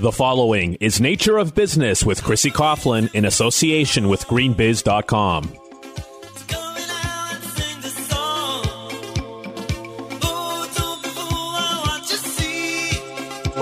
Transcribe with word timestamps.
The 0.00 0.12
following 0.12 0.74
is 0.74 1.00
Nature 1.00 1.38
of 1.38 1.56
Business 1.56 2.04
with 2.04 2.22
Chrissy 2.22 2.52
Coughlin 2.52 3.12
in 3.16 3.24
association 3.24 4.08
with 4.08 4.24
GreenBiz.com. 4.28 5.67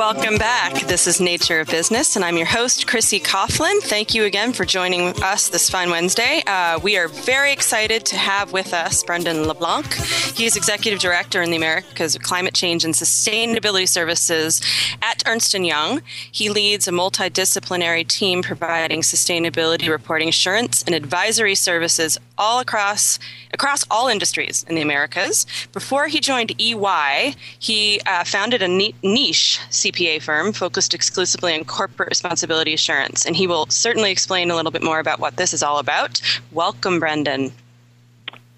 Welcome 0.07 0.39
back. 0.39 0.87
This 0.87 1.09
is 1.09 1.21
Nature 1.21 1.59
of 1.59 1.67
Business, 1.67 2.15
and 2.15 2.25
I'm 2.25 2.37
your 2.37 2.47
host, 2.47 2.87
Chrissy 2.87 3.19
Coughlin. 3.19 3.81
Thank 3.81 4.15
you 4.15 4.23
again 4.23 4.53
for 4.53 4.65
joining 4.65 5.21
us 5.21 5.49
this 5.49 5.69
fine 5.69 5.91
Wednesday. 5.91 6.45
Uh, 6.47 6.79
we 6.81 6.97
are 6.97 7.09
very 7.09 7.53
excited 7.53 8.07
to 8.07 8.17
have 8.17 8.53
with 8.53 8.73
us 8.73 9.03
Brendan 9.03 9.49
LeBlanc. 9.49 9.93
He 10.37 10.45
is 10.45 10.57
Executive 10.57 11.01
Director 11.01 11.43
in 11.43 11.51
the 11.51 11.57
Americas 11.57 12.15
of 12.15 12.23
Climate 12.23 12.55
Change 12.55 12.85
and 12.85 12.95
Sustainability 12.95 13.89
Services 13.89 14.63
at 15.03 15.25
Ernst 15.27 15.53
& 15.55 15.59
Young. 15.59 16.03
He 16.31 16.51
leads 16.51 16.87
a 16.87 16.93
multidisciplinary 16.93 18.07
team 18.07 18.45
providing 18.45 19.01
sustainability 19.01 19.89
reporting 19.89 20.29
assurance 20.29 20.85
and 20.85 20.95
advisory 20.95 21.57
services 21.57 22.17
all 22.39 22.61
across 22.61 23.19
across 23.53 23.87
all 23.91 24.07
industries 24.07 24.65
in 24.69 24.75
the 24.75 24.83
Americas. 24.83 25.47
Before 25.73 26.09
he 26.09 26.21
joined 26.21 26.53
EY, 26.61 27.35
he 27.59 28.01
uh, 28.07 28.23
founded 28.25 28.61
a 28.61 28.69
niche 28.69 29.59
CPA 29.71 29.96
firm 30.21 30.53
focused 30.53 30.95
exclusively 30.95 31.55
on 31.55 31.65
corporate 31.65 32.09
responsibility 32.09 32.75
assurance, 32.75 33.25
and 33.25 33.35
he 33.35 33.47
will 33.47 33.67
certainly 33.69 34.11
explain 34.11 34.51
a 34.51 34.55
little 34.55 34.71
bit 34.71 34.83
more 34.83 35.01
about 35.01 35.21
what 35.21 35.37
this 35.37 35.53
is 35.55 35.63
all 35.63 35.79
about. 35.79 36.21
Welcome, 36.53 37.01
Brendan. 37.01 37.53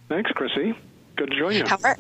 Thanks, 0.09 0.31
Chrissy. 0.33 0.75
Good 1.17 1.31
to 1.31 1.37
join 1.37 1.55
you. 1.55 1.65
How 1.67 1.79
are, 1.85 1.97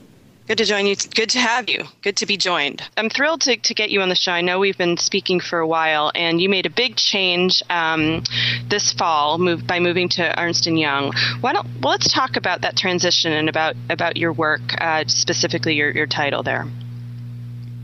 Good 0.48 0.58
to 0.58 0.64
join 0.64 0.86
you. 0.86 0.96
Good 1.14 1.28
to 1.30 1.40
have 1.40 1.68
you. 1.68 1.84
Good 2.00 2.16
to 2.16 2.26
be 2.26 2.38
joined. 2.38 2.82
I'm 2.96 3.10
thrilled 3.10 3.42
to, 3.42 3.58
to 3.58 3.74
get 3.74 3.90
you 3.90 4.00
on 4.00 4.08
the 4.08 4.14
show. 4.14 4.32
I 4.32 4.40
know 4.40 4.58
we've 4.58 4.78
been 4.78 4.96
speaking 4.96 5.40
for 5.40 5.58
a 5.58 5.66
while, 5.66 6.10
and 6.14 6.40
you 6.40 6.48
made 6.48 6.64
a 6.64 6.70
big 6.70 6.96
change 6.96 7.62
um, 7.68 8.22
this 8.66 8.90
fall 8.94 9.36
move, 9.36 9.66
by 9.66 9.78
moving 9.78 10.08
to 10.08 10.40
Ernst 10.40 10.66
& 10.66 10.66
Young. 10.66 11.12
Why 11.42 11.52
don't 11.52 11.66
well, 11.82 11.90
let's 11.90 12.10
talk 12.10 12.36
about 12.36 12.62
that 12.62 12.78
transition 12.78 13.30
and 13.34 13.50
about, 13.50 13.76
about 13.90 14.16
your 14.16 14.32
work, 14.32 14.62
uh, 14.80 15.04
specifically 15.06 15.74
your, 15.74 15.90
your 15.90 16.06
title 16.06 16.42
there. 16.42 16.66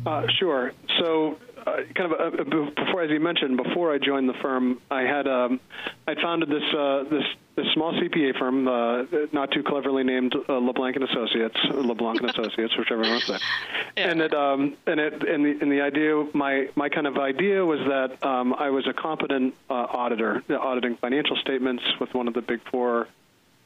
Uh, 0.07 0.27
sure. 0.39 0.73
So 0.98 1.36
uh, 1.67 1.77
kind 1.95 2.12
of 2.12 2.20
uh, 2.20 2.43
uh, 2.43 2.70
before, 2.75 3.03
as 3.03 3.11
you 3.11 3.20
mentioned, 3.20 3.57
before 3.57 3.93
I 3.93 3.98
joined 3.98 4.29
the 4.29 4.34
firm, 4.34 4.81
I 4.91 5.03
had 5.03 5.27
um, 5.27 5.61
I 6.07 6.15
founded 6.15 6.48
this 6.48 6.62
uh, 6.77 7.05
this 7.11 7.25
this 7.57 7.67
small 7.75 7.93
CPA 7.93 8.39
firm, 8.39 8.67
uh, 8.67 9.05
not 9.33 9.53
too 9.53 9.62
cleverly 9.62 10.03
named 10.03 10.35
uh, 10.48 10.59
LeBlanc 10.59 10.97
and 10.97 11.05
Associates, 11.05 11.57
LeBlanc 11.70 12.20
and 12.20 12.31
Associates, 12.37 12.77
whichever 12.77 13.03
want 13.03 13.23
to. 13.25 13.33
Yeah. 13.33 14.09
And 14.09 14.20
it 14.20 14.35
um, 14.35 14.77
and 14.87 15.01
it 15.01 15.27
and 15.27 15.45
the, 15.45 15.59
and 15.61 15.73
the 15.73 15.81
idea, 15.81 16.27
my 16.35 16.69
my 16.75 16.89
kind 16.89 17.07
of 17.07 17.17
idea 17.19 17.65
was 17.65 17.81
that 17.81 18.27
um, 18.27 18.55
I 18.55 18.70
was 18.70 18.87
a 18.87 18.92
competent 18.92 19.55
auditor, 19.70 20.42
auditing 20.51 20.97
financial 20.97 21.37
statements 21.37 21.83
with 22.01 22.12
one 22.15 22.29
of 22.29 22.35
the 22.35 22.42
big 22.42 22.61
four, 22.70 23.09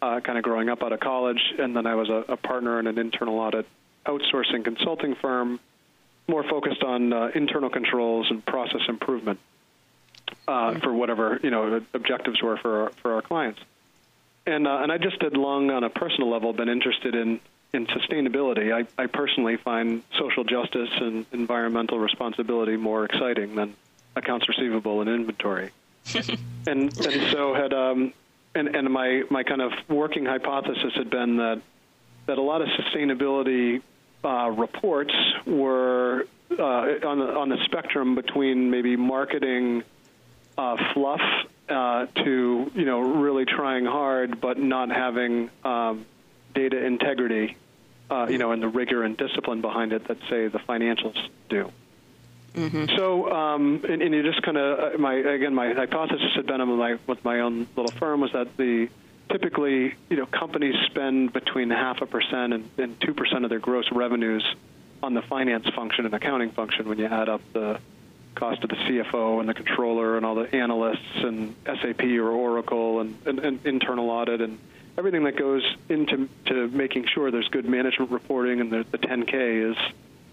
kind 0.00 0.38
of 0.38 0.42
growing 0.42 0.68
up 0.68 0.82
out 0.82 0.92
of 0.92 1.00
college, 1.00 1.42
and 1.58 1.74
then 1.74 1.86
I 1.86 1.94
was 1.94 2.08
a, 2.08 2.32
a 2.32 2.36
partner 2.36 2.78
in 2.78 2.86
an 2.86 2.98
internal 2.98 3.38
audit 3.38 3.66
outsourcing 4.06 4.64
consulting 4.64 5.14
firm 5.16 5.60
more 6.28 6.44
focused 6.44 6.82
on 6.82 7.12
uh, 7.12 7.30
internal 7.34 7.70
controls 7.70 8.30
and 8.30 8.44
process 8.44 8.82
improvement 8.88 9.40
uh, 10.46 10.78
for 10.80 10.92
whatever 10.92 11.40
you 11.42 11.50
know 11.50 11.80
objectives 11.94 12.42
were 12.42 12.56
for 12.58 12.84
our, 12.84 12.90
for 12.90 13.14
our 13.14 13.22
clients. 13.22 13.60
And 14.46 14.66
uh, 14.66 14.80
and 14.82 14.92
I 14.92 14.98
just 14.98 15.20
had 15.22 15.36
long, 15.36 15.70
on 15.70 15.84
a 15.84 15.90
personal 15.90 16.30
level, 16.30 16.52
been 16.52 16.68
interested 16.68 17.14
in 17.14 17.40
in 17.72 17.86
sustainability. 17.86 18.72
I, 18.72 18.86
I 19.02 19.06
personally 19.06 19.56
find 19.56 20.02
social 20.18 20.44
justice 20.44 20.90
and 21.00 21.26
environmental 21.32 21.98
responsibility 21.98 22.76
more 22.76 23.04
exciting 23.04 23.56
than 23.56 23.74
accounts 24.16 24.48
receivable 24.48 25.00
and 25.00 25.10
inventory. 25.10 25.70
and 26.66 26.96
and 26.96 27.32
so 27.32 27.54
had 27.54 27.74
um, 27.74 28.12
and 28.54 28.74
and 28.74 28.90
my 28.90 29.24
my 29.30 29.42
kind 29.42 29.60
of 29.60 29.72
working 29.88 30.24
hypothesis 30.24 30.94
had 30.94 31.10
been 31.10 31.36
that 31.36 31.60
that 32.26 32.38
a 32.38 32.42
lot 32.42 32.62
of 32.62 32.68
sustainability 32.68 33.82
uh, 34.24 34.50
reports 34.50 35.14
were 35.46 36.26
uh, 36.50 36.62
on 36.62 37.18
the 37.18 37.36
on 37.36 37.48
the 37.48 37.58
spectrum 37.64 38.14
between 38.14 38.70
maybe 38.70 38.96
marketing 38.96 39.82
uh, 40.56 40.76
fluff 40.92 41.20
uh, 41.68 42.06
to 42.06 42.70
you 42.74 42.84
know 42.84 43.00
really 43.00 43.44
trying 43.44 43.84
hard 43.84 44.40
but 44.40 44.58
not 44.58 44.90
having 44.90 45.50
um, 45.64 46.06
data 46.54 46.84
integrity, 46.84 47.56
uh, 48.10 48.26
you 48.28 48.38
know, 48.38 48.52
and 48.52 48.62
the 48.62 48.68
rigor 48.68 49.02
and 49.04 49.16
discipline 49.16 49.60
behind 49.60 49.92
it 49.92 50.08
that 50.08 50.18
say 50.28 50.48
the 50.48 50.58
financials 50.58 51.16
do. 51.48 51.70
Mm-hmm. 52.54 52.96
So, 52.96 53.30
um, 53.30 53.84
and, 53.88 54.02
and, 54.02 54.14
you 54.14 54.22
just 54.22 54.42
kind 54.42 54.56
of 54.56 54.94
uh, 54.94 54.98
my 54.98 55.14
again 55.14 55.54
my 55.54 55.74
hypothesis 55.74 56.32
had 56.34 56.46
been 56.46 56.60
with 56.68 56.78
my 56.78 56.98
with 57.06 57.24
my 57.24 57.40
own 57.40 57.68
little 57.76 57.92
firm 57.98 58.20
was 58.20 58.32
that 58.32 58.56
the 58.56 58.88
typically, 59.28 59.94
you 60.08 60.16
know, 60.16 60.26
companies 60.26 60.74
spend 60.86 61.32
between 61.32 61.70
half 61.70 62.00
a 62.00 62.06
percent 62.06 62.52
and 62.78 63.00
two 63.00 63.14
percent 63.14 63.44
of 63.44 63.50
their 63.50 63.58
gross 63.58 63.90
revenues 63.92 64.44
on 65.02 65.14
the 65.14 65.22
finance 65.22 65.68
function 65.74 66.04
and 66.04 66.14
accounting 66.14 66.50
function 66.50 66.88
when 66.88 66.98
you 66.98 67.06
add 67.06 67.28
up 67.28 67.40
the 67.52 67.78
cost 68.34 68.62
of 68.62 68.70
the 68.70 68.76
CFO 68.76 69.40
and 69.40 69.48
the 69.48 69.54
controller 69.54 70.16
and 70.16 70.24
all 70.24 70.34
the 70.34 70.54
analysts 70.54 71.16
and 71.16 71.54
SAP 71.64 72.02
or 72.02 72.30
Oracle 72.30 73.00
and, 73.00 73.16
and, 73.26 73.38
and 73.40 73.66
internal 73.66 74.10
audit 74.10 74.40
and 74.40 74.58
everything 74.96 75.24
that 75.24 75.36
goes 75.36 75.62
into 75.88 76.28
to 76.46 76.68
making 76.68 77.06
sure 77.06 77.30
there's 77.30 77.48
good 77.48 77.64
management 77.64 78.10
reporting 78.10 78.60
and 78.60 78.70
the, 78.70 78.84
the 78.90 78.98
10K 78.98 79.70
is 79.70 79.76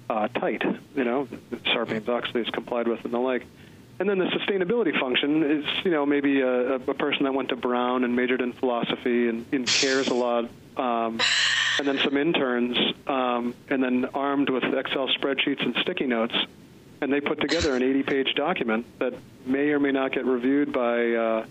uh, 0.10 0.28
tight. 0.28 0.64
You 0.96 1.04
know, 1.04 1.28
Sarbanes-Oxley 1.52 2.42
is 2.42 2.50
complied 2.50 2.88
with 2.88 3.06
and 3.06 3.14
the 3.14 3.20
like. 3.20 3.46
And 3.98 4.10
then 4.10 4.20
the 4.20 4.26
sustainability 4.26 5.00
function 5.00 5.44
is, 5.44 5.66
you 5.86 5.92
know, 5.92 6.06
maybe 6.06 6.42
a, 6.42 6.76
a 6.76 6.94
person 6.94 7.24
that 7.24 7.34
went 7.34 7.50
to 7.50 7.56
Brown 7.56 8.04
and 8.04 8.16
majored 8.16 8.42
in 8.42 8.52
philosophy 8.52 9.30
and, 9.30 9.46
and 9.54 9.66
cares 9.66 10.10
a 10.10 10.14
lot, 10.14 10.50
um, 10.76 11.22
and 11.80 11.88
then 11.88 12.00
some 12.00 12.18
interns, 12.18 12.78
um, 13.08 13.56
and 13.70 13.82
then 13.82 14.06
armed 14.14 14.50
with 14.50 14.64
Excel 14.66 15.08
spreadsheets 15.08 15.64
and 15.64 15.76
sticky 15.82 16.08
notes, 16.08 16.36
and 17.00 17.12
they 17.12 17.22
put 17.22 17.40
together 17.40 17.74
an 17.76 17.82
80-page 17.82 18.36
document 18.36 18.86
that 19.00 19.14
may 19.46 19.70
or 19.70 19.80
may 19.80 19.92
not 19.92 20.12
get 20.12 20.26
reviewed 20.26 20.74
by 20.74 21.12
uh, 21.14 21.46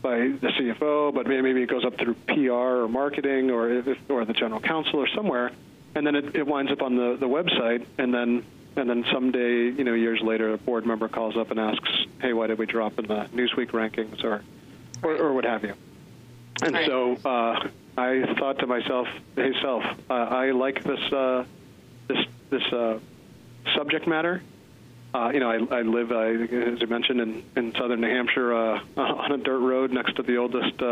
by 0.00 0.18
the 0.18 0.48
CFO, 0.48 1.14
but 1.14 1.26
maybe 1.26 1.62
it 1.62 1.70
goes 1.70 1.82
up 1.82 1.96
through 1.96 2.14
PR 2.26 2.50
or 2.50 2.88
marketing 2.88 3.50
or 3.50 3.70
if, 3.70 3.98
or 4.10 4.26
the 4.26 4.34
general 4.34 4.60
counsel 4.60 5.00
or 5.00 5.08
somewhere, 5.08 5.50
and 5.94 6.06
then 6.06 6.14
it, 6.14 6.36
it 6.36 6.46
winds 6.46 6.70
up 6.70 6.82
on 6.82 6.96
the, 6.96 7.16
the 7.18 7.26
website, 7.26 7.86
and 7.96 8.12
then 8.12 8.44
and 8.76 8.88
then 8.88 9.04
someday, 9.12 9.70
you 9.70 9.84
know, 9.84 9.94
years 9.94 10.20
later, 10.20 10.52
a 10.52 10.58
board 10.58 10.86
member 10.86 11.08
calls 11.08 11.36
up 11.36 11.50
and 11.50 11.60
asks, 11.60 11.88
"Hey, 12.20 12.32
why 12.32 12.46
did 12.46 12.58
we 12.58 12.66
drop 12.66 12.98
in 12.98 13.06
the 13.06 13.26
Newsweek 13.34 13.70
rankings, 13.70 14.24
or, 14.24 14.42
or, 15.02 15.16
or 15.16 15.32
what 15.32 15.44
have 15.44 15.62
you?" 15.64 15.74
And 16.62 16.74
right. 16.74 16.86
so 16.86 17.16
uh, 17.24 17.68
I 17.96 18.34
thought 18.38 18.58
to 18.60 18.66
myself, 18.66 19.08
"Hey, 19.36 19.52
self, 19.60 19.84
uh, 20.10 20.14
I 20.14 20.50
like 20.50 20.82
this 20.82 21.12
uh, 21.12 21.44
this 22.08 22.26
this 22.50 22.64
uh, 22.72 22.98
subject 23.74 24.06
matter. 24.06 24.42
Uh, 25.14 25.30
you 25.32 25.38
know, 25.38 25.48
I, 25.48 25.78
I 25.78 25.82
live, 25.82 26.10
I, 26.10 26.32
as 26.32 26.78
I 26.82 26.86
mentioned, 26.86 27.20
in, 27.20 27.44
in 27.56 27.72
southern 27.74 28.00
New 28.00 28.08
Hampshire 28.08 28.52
uh, 28.52 28.80
on 28.96 29.30
a 29.30 29.38
dirt 29.38 29.60
road 29.60 29.92
next 29.92 30.16
to 30.16 30.22
the 30.22 30.36
oldest." 30.36 30.82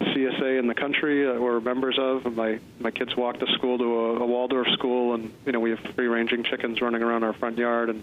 CSA 0.00 0.58
in 0.58 0.66
the 0.66 0.74
country 0.74 1.24
that 1.26 1.40
we're 1.40 1.60
members 1.60 1.98
of. 1.98 2.24
My 2.34 2.60
my 2.78 2.90
kids 2.90 3.16
walk 3.16 3.38
to 3.40 3.46
school 3.54 3.78
to 3.78 3.84
a, 3.84 4.16
a 4.20 4.26
Waldorf 4.26 4.68
school, 4.68 5.14
and 5.14 5.32
you 5.44 5.52
know 5.52 5.60
we 5.60 5.70
have 5.70 5.80
free 5.94 6.06
ranging 6.06 6.44
chickens 6.44 6.80
running 6.80 7.02
around 7.02 7.24
our 7.24 7.32
front 7.32 7.58
yard. 7.58 7.90
And 7.90 8.02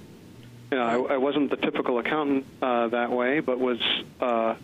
you 0.71 0.77
know 0.77 1.07
I, 1.07 1.13
I 1.13 1.17
wasn't 1.17 1.49
the 1.49 1.57
typical 1.57 1.99
accountant 1.99 2.45
uh, 2.61 2.89
that 2.89 3.11
way, 3.11 3.39
but 3.39 3.59
was 3.59 3.79
uh, 4.19 4.55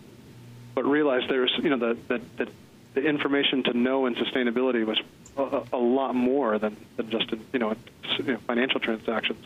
but 0.74 0.84
realized 0.84 1.28
there's 1.28 1.52
you 1.62 1.70
know 1.70 1.78
the, 1.78 1.98
the 2.08 2.20
the 2.36 2.52
the 2.94 3.00
information 3.00 3.62
to 3.64 3.72
know 3.72 4.06
in 4.06 4.14
sustainability 4.14 4.84
was 4.84 5.00
a, 5.36 5.62
a 5.72 5.78
lot 5.78 6.14
more 6.14 6.58
than, 6.58 6.76
than 6.96 7.10
just 7.10 7.32
you 7.52 7.58
know, 7.58 7.74
you 8.18 8.24
know 8.24 8.38
financial 8.46 8.80
transactions. 8.80 9.44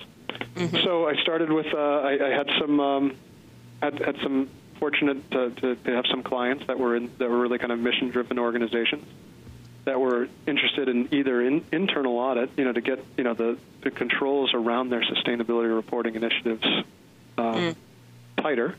Mm-hmm. 0.54 0.76
So 0.78 1.08
I 1.08 1.14
started 1.22 1.50
with 1.50 1.72
uh, 1.72 1.78
I, 1.78 2.26
I 2.26 2.30
had 2.30 2.48
some 2.60 2.80
um, 2.80 3.16
had 3.80 3.98
had 4.00 4.16
some 4.22 4.48
fortunate 4.78 5.30
to, 5.30 5.50
to, 5.50 5.74
to 5.76 5.90
have 5.94 6.06
some 6.10 6.22
clients 6.22 6.66
that 6.66 6.78
were 6.78 6.96
in, 6.96 7.10
that 7.18 7.28
were 7.28 7.40
really 7.40 7.58
kind 7.58 7.72
of 7.72 7.78
mission 7.78 8.10
driven 8.10 8.38
organizations 8.38 9.04
that 9.86 10.00
were 10.00 10.28
interested 10.46 10.88
in 10.88 11.08
either 11.14 11.40
in, 11.40 11.64
internal 11.72 12.18
audit, 12.18 12.50
you 12.56 12.64
know, 12.64 12.72
to 12.72 12.80
get 12.80 13.02
you 13.16 13.24
know 13.24 13.34
the, 13.34 13.56
the 13.82 13.90
controls 13.90 14.52
around 14.52 14.90
their 14.90 15.02
sustainability 15.02 15.74
reporting 15.74 16.16
initiatives 16.16 16.64
um, 17.38 17.54
mm. 17.54 17.76
tighter, 18.36 18.74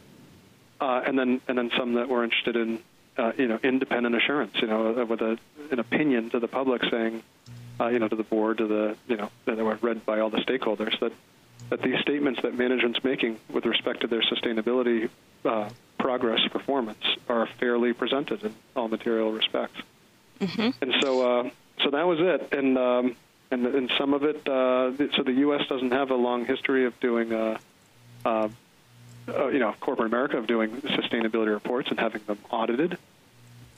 uh, 0.79 1.01
and 1.05 1.17
then 1.17 1.41
and 1.47 1.57
then 1.57 1.71
some 1.77 1.93
that 1.93 2.09
were 2.09 2.23
interested 2.23 2.57
in 2.57 2.79
uh, 3.17 3.31
you 3.37 3.47
know 3.47 3.57
independent 3.63 4.15
assurance, 4.15 4.53
you 4.61 4.67
know, 4.67 5.01
uh, 5.01 5.05
with 5.05 5.21
a, 5.21 5.39
an 5.71 5.79
opinion 5.79 6.29
to 6.29 6.39
the 6.39 6.47
public 6.47 6.83
saying, 6.91 7.23
uh, 7.79 7.87
you 7.87 7.99
know, 7.99 8.09
to 8.09 8.15
the 8.17 8.23
board, 8.23 8.57
to 8.57 8.67
the 8.67 8.97
you 9.07 9.15
know 9.15 9.31
that 9.45 9.57
were 9.57 9.79
read 9.81 10.05
by 10.05 10.19
all 10.19 10.29
the 10.29 10.39
stakeholders 10.39 10.99
that 10.99 11.13
that 11.69 11.81
these 11.81 11.99
statements 12.01 12.41
that 12.41 12.53
management's 12.53 13.01
making 13.03 13.39
with 13.49 13.65
respect 13.65 14.01
to 14.01 14.07
their 14.07 14.21
sustainability 14.21 15.09
uh, 15.45 15.69
progress 15.97 16.39
performance 16.49 17.03
are 17.27 17.47
fairly 17.59 17.93
presented 17.93 18.43
in 18.43 18.55
all 18.75 18.87
material 18.87 19.31
respects. 19.31 19.81
Mm-hmm. 20.39 20.69
And 20.81 20.95
so, 21.01 21.39
uh, 21.39 21.49
so 21.83 21.89
that 21.91 22.05
was 22.05 22.19
it. 22.19 22.53
And 22.53 22.77
um, 22.77 23.15
and 23.51 23.65
and 23.65 23.91
some 23.97 24.13
of 24.13 24.23
it. 24.23 24.47
Uh, 24.47 24.91
so 25.15 25.23
the 25.23 25.33
U.S. 25.39 25.67
doesn't 25.67 25.91
have 25.91 26.11
a 26.11 26.15
long 26.15 26.45
history 26.45 26.85
of 26.85 26.99
doing 26.99 27.33
uh, 27.33 27.57
uh, 28.25 28.49
uh, 29.27 29.47
you 29.47 29.59
know 29.59 29.73
corporate 29.79 30.07
America 30.07 30.37
of 30.37 30.47
doing 30.47 30.71
sustainability 30.81 31.51
reports 31.51 31.89
and 31.89 31.99
having 31.99 32.21
them 32.25 32.39
audited. 32.49 32.97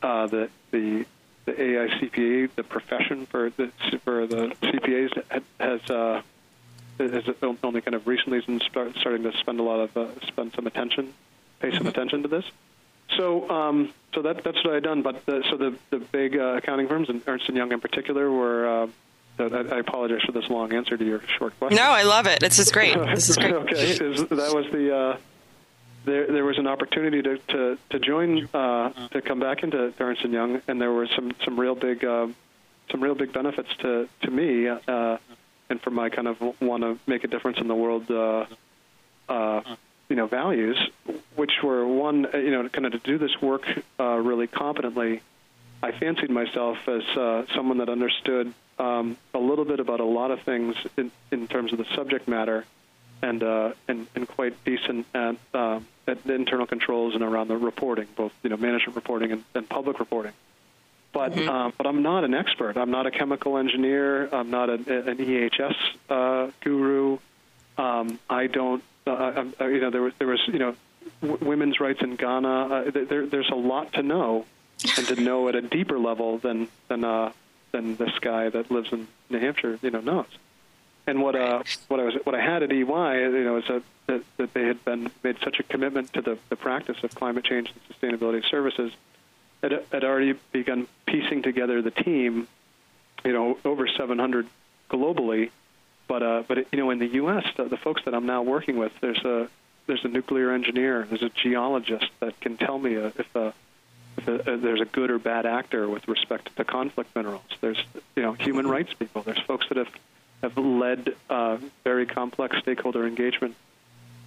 Uh, 0.02 0.28
the 0.28 0.50
the 0.72 1.06
the 1.46 1.52
AICPA, 1.54 2.52
the 2.56 2.64
profession 2.64 3.26
for 3.26 3.50
the 3.50 3.72
for 4.04 4.28
the 4.28 4.56
CPAs 4.62 5.44
has 5.60 5.90
uh, 5.90 6.22
has 6.98 7.24
only 7.64 7.82
kind 7.82 7.96
of 7.96 8.08
recently 8.08 8.42
starting 8.70 9.24
to 9.24 9.34
spend 9.40 9.60
a 9.60 9.64
lot 9.64 9.80
of 9.80 9.98
uh, 9.98 10.20
spend 10.28 10.54
some 10.54 10.68
attention, 10.68 11.14
pay 11.60 11.76
some 11.78 11.88
attention 11.88 12.24
to 12.24 12.28
this. 12.28 12.46
So, 13.18 13.50
um, 13.50 13.94
so 14.14 14.22
that 14.22 14.44
that's 14.44 14.58
what 14.64 14.72
I 14.72 14.74
had 14.76 14.84
done. 14.84 15.02
But 15.02 15.26
the, 15.26 15.44
so 15.50 15.58
the 15.58 15.76
the 15.90 16.00
big 16.00 16.38
uh, 16.38 16.58
accounting 16.58 16.88
firms 16.88 17.10
and 17.10 17.22
Ernst 17.28 17.48
and 17.48 17.58
Young 17.58 17.72
in 17.72 17.80
particular 17.80 18.30
were. 18.32 18.84
Uh, 18.84 18.88
I, 19.42 19.44
I 19.44 19.80
apologize 19.80 20.22
for 20.26 20.34
this 20.34 20.50
long 20.50 20.74
answer 20.74 20.98
to 20.98 21.06
your 21.06 21.22
short 21.22 21.58
question. 21.60 21.78
No, 21.78 21.84
I 21.84 22.04
love 22.04 22.28
it. 22.28 22.42
This 22.42 22.60
is 22.60 22.74
great. 22.74 22.98
This 23.16 23.30
is 23.30 23.38
great. 23.38 23.54
okay, 23.54 23.92
is, 23.92 24.26
that 24.26 24.54
was 24.54 24.70
the. 24.70 24.94
Uh, 24.94 25.18
there, 26.04 26.28
there 26.28 26.44
was 26.44 26.58
an 26.58 26.68
opportunity 26.68 27.22
to 27.22 27.38
to, 27.38 27.78
to 27.90 28.00
join 28.00 28.50
uh, 28.54 28.90
to 29.10 29.22
come 29.22 29.40
back 29.40 29.64
into 29.64 29.94
Ernst 29.98 30.24
and 30.26 30.34
Young, 30.34 30.62
and 30.68 30.82
there 30.82 30.92
were 30.92 31.08
some 31.16 31.32
some 31.46 31.58
real 31.58 31.76
big 31.76 32.04
uh, 32.04 32.28
some 32.92 33.02
real 33.02 33.16
big 33.16 33.32
benefits 33.32 33.70
to 33.80 34.10
to 34.24 34.30
me, 34.32 34.68
uh, 34.68 35.18
and 35.70 35.82
for 35.82 35.90
my 35.90 36.10
kind 36.10 36.28
of 36.28 36.42
want 36.62 36.84
to 36.84 37.00
make 37.08 37.24
a 37.24 37.28
difference 37.28 37.60
in 37.60 37.70
the 37.70 37.76
world. 37.76 38.12
You 40.10 40.16
know 40.16 40.28
values, 40.28 40.78
which 41.36 41.62
were 41.64 41.86
one, 41.86 42.26
uh, 42.34 42.38
you 42.38 42.52
know, 42.52 42.68
kind 42.70 42.86
of 42.86 42.94
to 42.94 43.00
do 43.00 43.18
this 43.18 43.42
work 43.42 43.64
uh, 44.00 44.04
really 44.16 44.48
competently. 44.48 45.22
I 45.82 45.92
fancied 45.92 46.30
myself 46.30 46.78
as 46.88 47.04
uh, 47.16 47.46
someone 47.56 47.78
that 47.78 47.90
understood 47.90 48.54
um, 48.80 49.18
a 49.34 49.40
little 49.40 49.66
bit 49.66 49.80
about 49.80 50.00
a 50.00 50.06
lot 50.06 50.32
of 50.32 50.42
things 50.42 50.76
in, 50.98 51.12
in 51.32 51.48
terms 51.48 51.72
of 51.72 51.78
the 51.78 51.86
subject 51.96 52.28
matter, 52.28 52.66
and 53.22 53.44
uh, 53.44 53.74
and, 53.88 54.08
and 54.16 54.28
quite 54.28 54.62
decent 54.64 55.06
at, 55.14 55.36
uh, 55.54 55.80
at 56.08 56.24
the 56.24 56.34
internal 56.34 56.66
controls 56.66 57.14
and 57.14 57.24
around 57.24 57.50
the 57.50 57.58
reporting, 57.58 58.08
both 58.16 58.32
you 58.44 58.50
know 58.50 58.58
management 58.58 58.96
reporting 58.96 59.32
and, 59.32 59.44
and 59.54 59.70
public 59.70 60.00
reporting. 60.00 60.34
But 61.12 61.34
mm-hmm. 61.34 61.50
uh, 61.50 61.72
but 61.78 61.88
I'm 61.88 62.02
not 62.02 62.24
an 62.24 62.34
expert. 62.34 62.78
I'm 62.78 62.92
not 62.92 63.06
a 63.06 63.12
chemical 63.12 63.58
engineer. 63.58 64.30
I'm 64.34 64.50
not 64.50 64.70
a, 64.70 64.74
an 64.74 65.18
EHS 65.18 65.76
uh, 66.10 66.52
guru. 66.62 67.18
Um, 67.78 68.20
I 68.30 68.48
don't 68.48 68.84
uh, 69.08 69.46
you 69.62 69.80
know, 69.80 69.90
there 69.90 70.02
was 70.02 70.14
there 70.20 70.28
was 70.28 70.42
you 70.48 70.60
know, 70.60 70.76
w- 71.22 71.46
women's 71.46 71.80
rights 71.80 72.02
in 72.02 72.16
Ghana. 72.16 72.50
Uh, 72.50 72.92
there, 72.92 73.26
there's 73.26 73.50
a 73.50 73.56
lot 73.56 73.94
to 73.94 74.04
know, 74.04 74.46
and 74.98 75.08
to 75.08 75.16
know 75.16 75.48
at 75.50 75.56
a 75.56 75.62
deeper 75.62 76.00
level 76.00 76.38
than 76.38 76.68
than 76.88 77.04
uh, 77.04 77.32
than 77.72 77.96
this 77.96 78.18
guy 78.20 78.50
that 78.50 78.72
lives 78.72 78.92
in 78.92 79.08
New 79.30 79.40
Hampshire, 79.40 79.80
you 79.82 79.92
know, 79.92 80.02
knows. 80.02 80.28
And 81.08 81.22
what 81.22 81.36
uh, 81.36 81.64
what 81.88 82.00
I 82.00 82.04
was 82.04 82.14
what 82.24 82.36
I 82.36 82.42
had 82.42 82.64
at 82.64 82.72
EY, 82.72 82.76
you 82.76 83.44
know, 83.44 83.58
is 83.58 83.66
that, 83.68 83.84
that, 84.08 84.24
that 84.38 84.54
they 84.54 84.66
had 84.66 84.84
been 84.86 85.10
made 85.24 85.38
such 85.44 85.60
a 85.60 85.64
commitment 85.64 86.14
to 86.14 86.22
the, 86.22 86.38
the 86.50 86.56
practice 86.56 86.98
of 87.04 87.16
climate 87.16 87.46
change 87.46 87.72
and 87.72 87.82
sustainability 87.96 88.48
services, 88.48 88.92
had, 89.64 89.84
had 89.92 90.04
already 90.04 90.34
begun 90.52 90.88
piecing 91.08 91.42
together 91.42 91.82
the 91.82 91.92
team, 91.92 92.48
you 93.26 93.34
know, 93.34 93.58
over 93.66 93.88
700 93.88 94.48
globally 94.90 95.50
but 96.10 96.24
uh, 96.24 96.44
but 96.46 96.66
you 96.74 96.80
know, 96.80 96.90
in 96.90 97.00
the 97.00 97.08
U.S., 97.08 97.46
the, 97.56 97.66
the 97.66 97.78
folks 97.78 98.02
that 98.04 98.14
I'm 98.14 98.26
now 98.26 98.42
working 98.42 98.78
with, 98.78 98.92
there's 99.00 99.24
a 99.24 99.48
there's 99.86 100.04
a 100.04 100.10
nuclear 100.10 100.52
engineer, 100.52 101.06
there's 101.08 101.24
a 101.24 101.30
geologist 101.30 102.10
that 102.20 102.40
can 102.42 102.58
tell 102.58 102.78
me 102.78 102.98
uh, 102.98 103.12
if, 103.16 103.36
a, 103.36 103.54
if 104.18 104.28
a, 104.28 104.54
uh, 104.54 104.58
there's 104.58 104.82
a 104.82 104.86
good 104.86 105.10
or 105.10 105.20
bad 105.20 105.46
actor 105.46 105.88
with 105.88 106.08
respect 106.08 106.56
to 106.58 106.66
conflict 106.66 107.16
minerals. 107.16 107.44
There's 107.62 107.82
you 108.16 108.24
know 108.24 108.34
human 108.34 108.68
rights 108.68 108.92
people. 108.94 109.22
There's 109.22 109.40
folks 109.40 109.68
that 109.70 109.78
have 109.78 109.90
have 110.42 110.58
led 110.58 111.16
uh, 111.30 111.58
very 111.84 112.08
complex 112.08 112.58
stakeholder 112.58 113.06
engagement 113.06 113.56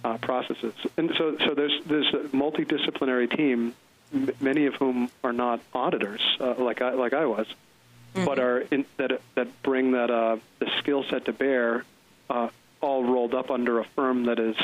uh, 0.05 0.17
processes, 0.19 0.73
and 0.95 1.13
so 1.17 1.37
so 1.45 1.53
there's 1.53 1.83
there's 1.85 2.13
a 2.13 2.29
multidisciplinary 2.29 3.29
team, 3.35 3.75
m- 4.13 4.31
many 4.39 4.67
of 4.67 4.75
whom 4.75 5.11
are 5.21 5.33
not 5.33 5.59
auditors 5.73 6.21
uh, 6.39 6.55
like 6.57 6.81
I 6.81 6.91
like 6.91 7.11
I 7.11 7.25
was, 7.25 7.47
mm-hmm. 8.13 8.25
but 8.25 8.39
are 8.39 8.59
in, 8.59 8.85
that 8.97 9.21
that 9.35 9.63
bring 9.63 9.91
that 9.91 10.09
uh, 10.09 10.37
the 10.59 10.69
skill 10.79 11.03
set 11.09 11.25
to 11.25 11.33
bear, 11.33 11.83
uh, 12.29 12.49
all 12.81 13.03
rolled 13.03 13.33
up 13.33 13.49
under 13.49 13.79
a 13.79 13.83
firm 13.95 14.25
that 14.25 14.39
is, 14.39 14.55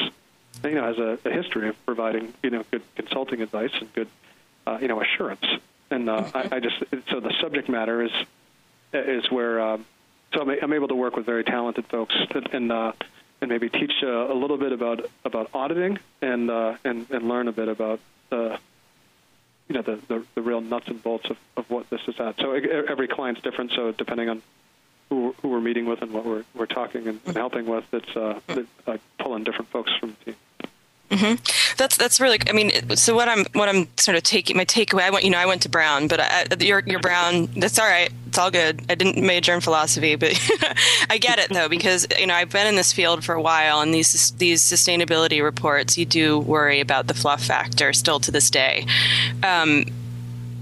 you 0.64 0.72
know, 0.72 0.84
has 0.84 0.98
a, 0.98 1.18
a 1.28 1.32
history 1.32 1.70
of 1.70 1.86
providing 1.86 2.34
you 2.44 2.50
know 2.50 2.64
good 2.72 2.84
consulting 2.96 3.42
advice 3.42 3.72
and 3.80 3.92
good, 3.94 4.08
uh, 4.68 4.78
you 4.82 4.88
know, 4.88 5.02
assurance. 5.02 5.46
And 5.92 6.10
uh, 6.10 6.24
mm-hmm. 6.24 6.54
I, 6.54 6.58
I, 6.58 6.60
just 6.60 6.84
so 7.10 7.20
the 7.20 7.34
subject 7.42 7.70
matter 7.70 8.04
is 8.04 8.12
is 8.94 9.30
where 9.32 9.60
uh, 9.60 9.78
so 10.34 10.42
I'm, 10.42 10.50
I'm, 10.62 10.74
able 10.74 10.90
to 10.90 10.96
work 10.96 11.16
with 11.16 11.26
very 11.26 11.44
talented 11.44 11.88
folks 11.88 12.16
and 12.52 12.72
uh, 12.72 12.92
and 13.42 13.50
maybe 13.50 13.70
teach 13.70 13.94
uh, 14.04 14.32
a 14.32 14.34
little 14.34 14.58
bit 14.58 14.72
about 14.72 15.10
about 15.26 15.50
auditing 15.54 16.00
and 16.22 16.52
uh, 16.52 16.76
and 16.84 17.10
and 17.10 17.28
learn 17.28 17.48
a 17.48 17.52
bit 17.52 17.68
about 17.68 18.00
you 18.32 18.59
know 19.82 19.96
the, 19.96 20.14
the, 20.14 20.26
the 20.36 20.42
real 20.42 20.62
nuts 20.62 20.88
and 20.88 21.02
bolts 21.02 21.30
of, 21.30 21.38
of 21.58 21.70
what 21.70 21.90
this 21.90 22.02
is 22.08 22.20
at. 22.20 22.38
So 22.40 22.54
every 22.54 23.08
client's 23.08 23.42
different. 23.42 23.72
So 23.72 23.92
depending 23.92 24.30
on 24.30 24.42
who, 25.10 25.36
who 25.42 25.50
we're 25.50 25.62
meeting 25.62 25.86
with 25.86 26.02
and 26.02 26.12
what 26.12 26.26
we're, 26.26 26.44
we're 26.54 26.66
talking 26.66 27.08
and, 27.08 27.20
and 27.26 27.36
helping 27.36 27.66
with, 27.66 27.86
it's 27.94 28.16
uh, 28.16 28.40
it, 28.50 28.68
I 28.88 29.00
pull 29.20 29.36
in 29.36 29.44
different 29.44 29.70
folks 29.70 29.92
from 30.00 30.16
the 30.20 30.32
team. 30.32 30.36
Mm-hmm. 31.12 31.69
That's 31.80 31.96
that's 31.96 32.20
really. 32.20 32.40
I 32.50 32.52
mean, 32.52 32.98
so 32.98 33.16
what 33.16 33.30
I'm 33.30 33.46
what 33.54 33.70
I'm 33.70 33.88
sort 33.96 34.18
of 34.18 34.24
taking 34.24 34.58
my 34.58 34.66
takeaway. 34.66 35.04
I 35.04 35.12
went, 35.12 35.24
you 35.24 35.32
know, 35.32 35.38
I 35.38 35.46
went 35.46 35.62
to 35.62 35.70
Brown, 35.70 36.10
but 36.10 36.62
you're 36.62 36.84
you're 36.86 37.00
Brown. 37.00 37.46
That's 37.56 37.80
all 37.80 37.88
right. 37.88 38.12
It's 38.28 38.38
all 38.38 38.52
good. 38.52 38.82
I 38.90 38.96
didn't 38.96 39.26
major 39.26 39.54
in 39.54 39.62
philosophy, 39.62 40.18
but 40.18 40.34
I 41.10 41.18
get 41.18 41.40
it 41.40 41.50
though 41.50 41.70
because 41.70 42.06
you 42.20 42.28
know 42.28 42.34
I've 42.34 42.52
been 42.52 42.68
in 42.68 42.76
this 42.76 42.92
field 42.92 43.24
for 43.24 43.34
a 43.34 43.42
while, 43.42 43.80
and 43.80 43.94
these 43.94 44.32
these 44.32 44.62
sustainability 44.62 45.42
reports, 45.42 45.98
you 45.98 46.06
do 46.06 46.38
worry 46.38 46.82
about 46.82 47.08
the 47.08 47.14
fluff 47.14 47.46
factor 47.46 47.94
still 47.94 48.20
to 48.20 48.30
this 48.30 48.50
day. 48.50 48.86
Um, 49.42 49.86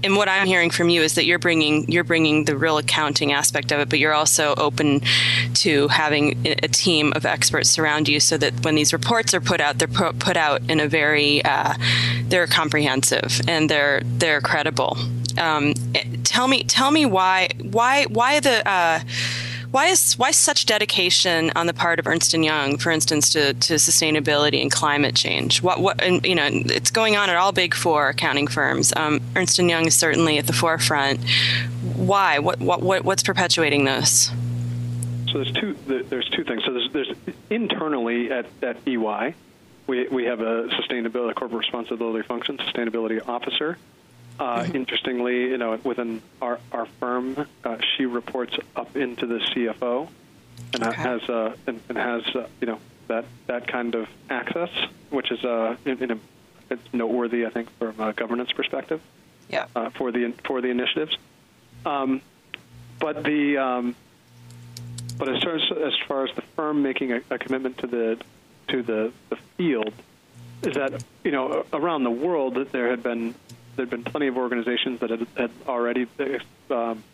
and 0.02 0.16
what 0.16 0.28
I'm 0.28 0.46
hearing 0.46 0.70
from 0.70 0.88
you 0.88 1.02
is 1.02 1.14
that 1.14 1.24
you're 1.24 1.38
bringing 1.38 1.90
you're 1.90 2.04
bringing 2.04 2.44
the 2.44 2.56
real 2.56 2.78
accounting 2.78 3.32
aspect 3.32 3.72
of 3.72 3.80
it, 3.80 3.88
but 3.88 3.98
you're 3.98 4.14
also 4.14 4.54
open 4.56 5.00
to 5.54 5.88
having 5.88 6.46
a 6.46 6.68
team 6.68 7.12
of 7.14 7.26
experts 7.26 7.70
surround 7.70 8.08
you, 8.08 8.20
so 8.20 8.36
that 8.38 8.64
when 8.64 8.74
these 8.74 8.92
reports 8.92 9.34
are 9.34 9.40
put 9.40 9.60
out, 9.60 9.78
they're 9.78 9.88
put 9.88 10.36
out 10.36 10.62
in 10.68 10.80
a 10.80 10.88
very 10.88 11.44
uh, 11.44 11.74
they're 12.24 12.46
comprehensive 12.46 13.40
and 13.48 13.68
they're 13.68 14.02
they're 14.04 14.40
credible. 14.40 14.96
Um, 15.36 15.74
tell 16.24 16.48
me 16.48 16.64
tell 16.64 16.90
me 16.90 17.06
why 17.06 17.48
why 17.60 18.04
why 18.04 18.40
the 18.40 18.68
uh, 18.68 19.00
why 19.70 19.86
is 19.86 20.14
why 20.14 20.30
such 20.30 20.66
dedication 20.66 21.50
on 21.54 21.66
the 21.66 21.74
part 21.74 21.98
of 21.98 22.06
Ernst 22.06 22.32
and 22.32 22.44
Young, 22.44 22.78
for 22.78 22.90
instance, 22.90 23.30
to, 23.30 23.52
to 23.54 23.74
sustainability 23.74 24.62
and 24.62 24.70
climate 24.70 25.14
change? 25.14 25.62
What 25.62 25.80
what 25.80 26.02
and, 26.02 26.24
you 26.24 26.34
know, 26.34 26.48
it's 26.50 26.90
going 26.90 27.16
on 27.16 27.28
at 27.28 27.36
all 27.36 27.52
big 27.52 27.74
four 27.74 28.08
accounting 28.08 28.46
firms. 28.46 28.92
Um, 28.96 29.20
Ernst 29.36 29.58
and 29.58 29.68
Young 29.68 29.86
is 29.86 29.94
certainly 29.94 30.38
at 30.38 30.46
the 30.46 30.52
forefront. 30.52 31.20
Why? 31.96 32.38
What 32.38 32.60
what, 32.60 32.82
what 32.82 33.04
what's 33.04 33.22
perpetuating 33.22 33.84
this? 33.84 34.30
So 35.30 35.34
there's 35.34 35.52
two 35.52 35.76
there's 35.86 36.28
two 36.30 36.44
things. 36.44 36.64
So 36.64 36.72
there's, 36.72 36.92
there's 36.92 37.12
internally 37.50 38.30
at, 38.30 38.46
at 38.62 38.78
EY, 38.86 39.34
we 39.86 40.08
we 40.08 40.24
have 40.24 40.40
a 40.40 40.68
sustainability 40.68 41.34
corporate 41.34 41.60
responsibility 41.60 42.26
function, 42.26 42.56
sustainability 42.56 43.26
officer 43.28 43.76
uh. 44.38 44.66
Interestingly, 44.72 45.50
you 45.50 45.58
know, 45.58 45.78
within 45.82 46.22
our, 46.40 46.58
our 46.72 46.86
firm, 47.00 47.46
uh, 47.64 47.78
she 47.96 48.06
reports 48.06 48.56
up 48.76 48.96
into 48.96 49.26
the 49.26 49.38
CFO, 49.38 50.08
and 50.74 50.82
okay. 50.84 50.96
has 50.96 51.28
uh, 51.28 51.56
and, 51.66 51.80
and 51.88 51.98
has 51.98 52.22
uh, 52.34 52.46
you 52.60 52.66
know 52.68 52.78
that 53.08 53.24
that 53.46 53.66
kind 53.66 53.94
of 53.94 54.08
access, 54.30 54.70
which 55.10 55.30
is 55.30 55.44
uh, 55.44 55.76
in, 55.84 56.02
in 56.02 56.10
a, 56.12 56.18
it's 56.70 56.82
noteworthy, 56.92 57.46
I 57.46 57.50
think, 57.50 57.70
from 57.78 57.98
a 58.00 58.12
governance 58.12 58.52
perspective. 58.52 59.00
Yeah. 59.48 59.66
Uh, 59.74 59.90
for 59.90 60.12
the 60.12 60.34
for 60.44 60.60
the 60.60 60.68
initiatives, 60.68 61.16
um, 61.86 62.20
but 63.00 63.24
the 63.24 63.56
um, 63.56 63.96
but 65.16 65.28
as 65.28 65.42
far 65.42 65.56
as, 65.56 65.72
as 65.72 65.96
far 66.06 66.24
as 66.24 66.34
the 66.36 66.42
firm 66.42 66.82
making 66.82 67.12
a, 67.12 67.20
a 67.30 67.38
commitment 67.38 67.78
to 67.78 67.86
the 67.86 68.18
to 68.68 68.82
the, 68.82 69.12
the 69.30 69.36
field, 69.56 69.92
is 70.62 70.74
that 70.74 71.02
you 71.24 71.30
know 71.30 71.64
around 71.72 72.04
the 72.04 72.10
world 72.10 72.54
that 72.54 72.72
there 72.72 72.90
had 72.90 73.02
been 73.02 73.34
there 73.78 73.86
had 73.86 73.90
been 73.90 74.02
plenty 74.02 74.26
of 74.26 74.36
organizations 74.36 74.98
that 74.98 75.10
had, 75.10 75.26
had 75.36 75.50
already 75.68 76.08
um, 76.68 77.04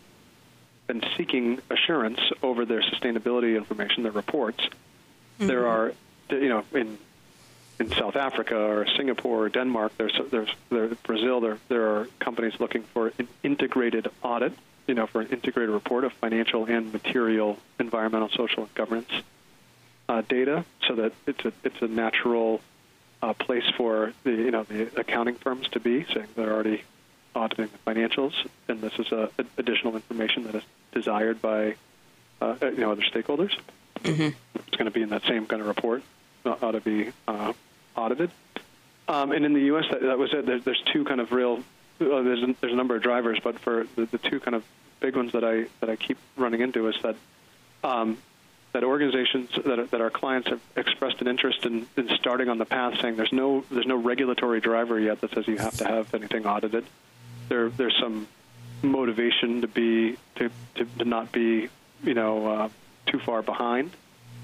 been 0.87 1.03
seeking 1.15 1.61
assurance 1.69 2.19
over 2.41 2.65
their 2.65 2.81
sustainability 2.81 3.55
information, 3.55 4.01
their 4.01 4.11
reports. 4.11 4.63
Mm-hmm. 4.63 5.45
There 5.45 5.67
are, 5.67 5.93
you 6.31 6.49
know, 6.49 6.65
in 6.73 6.97
in 7.77 7.91
South 7.91 8.15
Africa 8.15 8.57
or 8.57 8.87
Singapore 8.87 9.45
or 9.45 9.49
Denmark, 9.49 9.91
there's 9.97 10.19
there's 10.31 10.49
there, 10.69 10.87
Brazil. 11.03 11.39
There 11.39 11.59
there 11.67 11.97
are 11.97 12.07
companies 12.17 12.59
looking 12.59 12.81
for 12.81 13.13
an 13.19 13.27
integrated 13.43 14.07
audit, 14.23 14.53
you 14.87 14.95
know, 14.95 15.05
for 15.05 15.21
an 15.21 15.27
integrated 15.27 15.69
report 15.69 16.03
of 16.03 16.13
financial 16.13 16.65
and 16.65 16.91
material, 16.91 17.59
environmental, 17.79 18.29
social, 18.29 18.63
and 18.63 18.73
governance 18.73 19.11
uh, 20.09 20.23
data, 20.27 20.65
so 20.87 20.95
that 20.95 21.13
it's 21.27 21.45
a 21.45 21.53
it's 21.63 21.81
a 21.81 21.87
natural 21.87 22.59
uh, 23.25 23.33
place 23.33 23.63
for 23.75 24.13
the 24.23 24.31
you 24.31 24.51
know 24.51 24.63
the 24.63 24.99
accounting 24.99 25.35
firms 25.35 25.67
to 25.69 25.79
be, 25.79 26.05
saying 26.13 26.27
they're 26.35 26.53
already 26.53 26.83
auditing 27.33 27.69
the 27.71 27.91
financials, 27.91 28.33
and 28.67 28.81
this 28.81 28.93
is 28.99 29.11
uh, 29.11 29.29
additional 29.57 29.95
information 29.95 30.43
that 30.43 30.55
is 30.55 30.63
desired 30.91 31.41
by 31.41 31.75
uh, 32.41 32.55
you 32.61 32.77
know 32.77 32.91
other 32.91 33.01
stakeholders. 33.01 33.57
Mm-hmm. 34.03 34.29
It's 34.55 34.77
going 34.77 34.85
to 34.85 34.91
be 34.91 35.01
in 35.01 35.09
that 35.09 35.23
same 35.23 35.47
kind 35.47 35.61
of 35.61 35.67
report, 35.67 36.03
uh, 36.45 36.55
ought 36.61 36.71
to 36.71 36.81
be 36.81 37.11
uh, 37.27 37.53
audited. 37.95 38.29
Um, 39.07 39.31
and 39.31 39.45
in 39.45 39.53
the 39.53 39.61
U.S., 39.61 39.85
that, 39.89 40.01
that 40.01 40.17
was 40.17 40.33
it. 40.33 40.45
There's, 40.45 40.63
there's 40.63 40.83
two 40.93 41.03
kind 41.03 41.19
of 41.19 41.31
real. 41.31 41.63
Uh, 41.99 42.21
there's 42.21 42.43
a, 42.43 42.55
there's 42.61 42.73
a 42.73 42.75
number 42.75 42.95
of 42.95 43.01
drivers, 43.01 43.39
but 43.43 43.57
for 43.59 43.87
the, 43.95 44.05
the 44.05 44.17
two 44.19 44.39
kind 44.39 44.53
of 44.53 44.63
big 44.99 45.15
ones 45.15 45.31
that 45.31 45.43
I 45.43 45.65
that 45.79 45.89
I 45.89 45.95
keep 45.95 46.19
running 46.37 46.61
into 46.61 46.87
is 46.89 46.95
that 47.01 47.15
um, 47.83 48.17
that 48.75 48.83
organizations 48.83 49.49
that, 49.63 49.89
that 49.91 50.01
our 50.01 50.09
clients 50.09 50.49
have 50.49 50.59
expressed 50.75 51.21
an 51.21 51.29
interest 51.29 51.65
in, 51.65 51.87
in 51.95 52.09
starting 52.19 52.49
on 52.49 52.57
the 52.57 52.65
path, 52.65 52.99
saying 52.99 53.15
there's 53.15 53.31
no 53.31 53.63
there's 53.71 53.85
no 53.85 53.95
regulatory 53.95 54.59
driver 54.59 54.99
yet 54.99 55.21
that 55.21 55.31
says 55.31 55.47
you 55.47 55.55
have 55.55 55.77
to 55.77 55.85
have 55.85 56.13
anything 56.13 56.45
audited. 56.45 56.83
There 57.47 57.69
there's 57.69 57.97
some 58.01 58.27
motivation 58.81 59.61
to 59.61 59.67
be 59.69 60.17
to 60.35 60.51
to, 60.75 60.85
to 60.99 61.05
not 61.05 61.31
be 61.31 61.69
you 62.03 62.13
know 62.13 62.47
uh, 62.47 62.69
too 63.07 63.19
far 63.19 63.41
behind. 63.41 63.91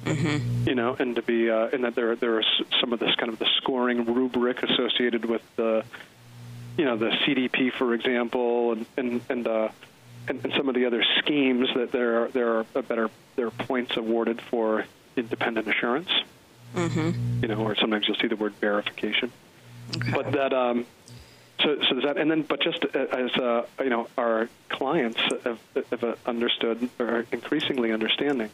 Mm-hmm. 0.06 0.70
You 0.70 0.76
know, 0.76 0.96
and 0.98 1.16
to 1.18 1.22
be, 1.22 1.50
uh, 1.50 1.68
and 1.74 1.84
that 1.84 1.94
there 1.94 2.16
there 2.16 2.38
are 2.38 2.44
some 2.80 2.94
of 2.94 3.00
this 3.00 3.14
kind 3.16 3.32
of 3.34 3.38
the 3.38 3.48
scoring 3.58 4.06
rubric 4.06 4.64
associated 4.64 5.26
with 5.26 5.44
the, 5.58 5.84
you 6.76 6.86
know, 6.86 6.98
the 6.98 7.10
CDP, 7.10 7.72
for 7.72 7.94
example, 7.94 8.72
and 8.72 8.86
and 8.98 9.22
and, 9.30 9.48
uh, 9.48 9.70
and, 10.28 10.44
and 10.44 10.54
some 10.54 10.70
of 10.70 10.75
the 10.75 10.86
other 10.86 11.04
schemes 11.20 11.70
that 11.75 11.92
there 11.92 12.24
are 12.24 12.28
there 12.30 12.58
are 12.58 12.63
better 12.84 13.10
there 13.36 13.48
are 13.48 13.51
points 13.51 13.98
awarded 13.98 14.42
for 14.42 14.86
independent 15.16 15.68
assurance. 15.68 16.10
Mm-hmm. 16.75 17.42
You 17.42 17.48
know, 17.50 17.63
or 17.63 17.75
sometimes 17.75 18.08
you'll 18.08 18.18
see 18.18 18.28
the 18.28 18.36
word 18.36 18.54
verification. 18.62 19.32
Okay. 19.98 20.12
But 20.12 20.32
that, 20.32 20.54
um, 20.54 20.86
so 21.62 21.75
so 21.82 21.96
there's 21.96 22.04
that, 22.04 22.18
and 22.18 22.32
then 22.32 22.44
but 22.44 22.62
just 22.62 22.84
as 22.86 23.32
uh, 23.32 23.66
you 23.80 23.90
know, 23.90 24.08
our 24.18 24.50
clients 24.70 25.20
have, 25.44 25.60
have 25.90 26.18
understood 26.25 26.90
or 26.98 27.08
are 27.08 27.25
increasingly 27.32 27.92
understanding 27.92 28.50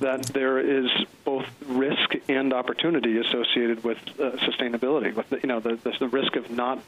that 0.00 0.22
there 0.26 0.58
is 0.58 0.90
both 1.24 1.46
risk 1.66 2.14
and 2.28 2.52
opportunity 2.52 3.18
associated 3.18 3.82
with 3.82 3.98
uh, 4.20 4.32
sustainability. 4.36 5.14
With 5.14 5.30
the, 5.30 5.40
you 5.40 5.48
know 5.48 5.60
the, 5.60 5.76
the, 5.76 5.96
the 5.98 6.08
risk 6.08 6.36
of 6.36 6.50
not 6.50 6.80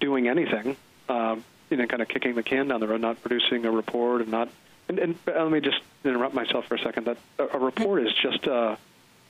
doing 0.00 0.28
anything, 0.28 0.76
um, 1.08 1.44
you 1.70 1.76
know, 1.76 1.86
kind 1.86 2.02
of 2.02 2.08
kicking 2.08 2.34
the 2.34 2.42
can 2.42 2.68
down 2.68 2.80
the 2.80 2.88
road, 2.88 3.00
not 3.00 3.22
producing 3.22 3.64
a 3.64 3.70
report, 3.70 4.20
and 4.22 4.30
not. 4.30 4.48
And, 4.88 4.98
and 4.98 5.16
let 5.26 5.50
me 5.50 5.60
just 5.60 5.80
interrupt 6.04 6.34
myself 6.34 6.66
for 6.66 6.74
a 6.74 6.78
second. 6.78 7.06
That 7.06 7.16
a, 7.38 7.56
a 7.56 7.58
report 7.58 8.06
is 8.06 8.12
just 8.22 8.46
a 8.46 8.78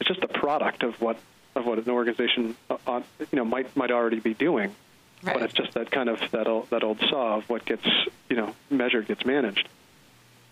it's 0.00 0.09
just 0.09 0.23
a 0.23 0.29
product 0.29 0.83
of 0.83 1.00
what 1.00 1.17
of 1.55 1.64
what 1.67 1.79
an 1.79 1.88
organization 1.88 2.57
uh, 2.69 3.00
you 3.21 3.37
know 3.37 3.45
might 3.45 3.76
might 3.76 3.91
already 3.91 4.21
be 4.21 4.35
doing. 4.35 4.75
Right. 5.23 5.35
But 5.35 5.43
it's 5.45 5.55
just 5.55 5.73
that 5.75 5.91
kind 5.91 6.09
of 6.09 6.21
that 6.33 6.47
old, 6.47 6.71
that 6.71 6.83
old 6.83 6.99
saw 7.09 7.37
of 7.37 7.49
what 7.49 7.64
gets 7.64 7.87
you 8.29 8.37
know 8.37 8.55
measured 8.71 9.07
gets 9.09 9.25
managed. 9.25 9.69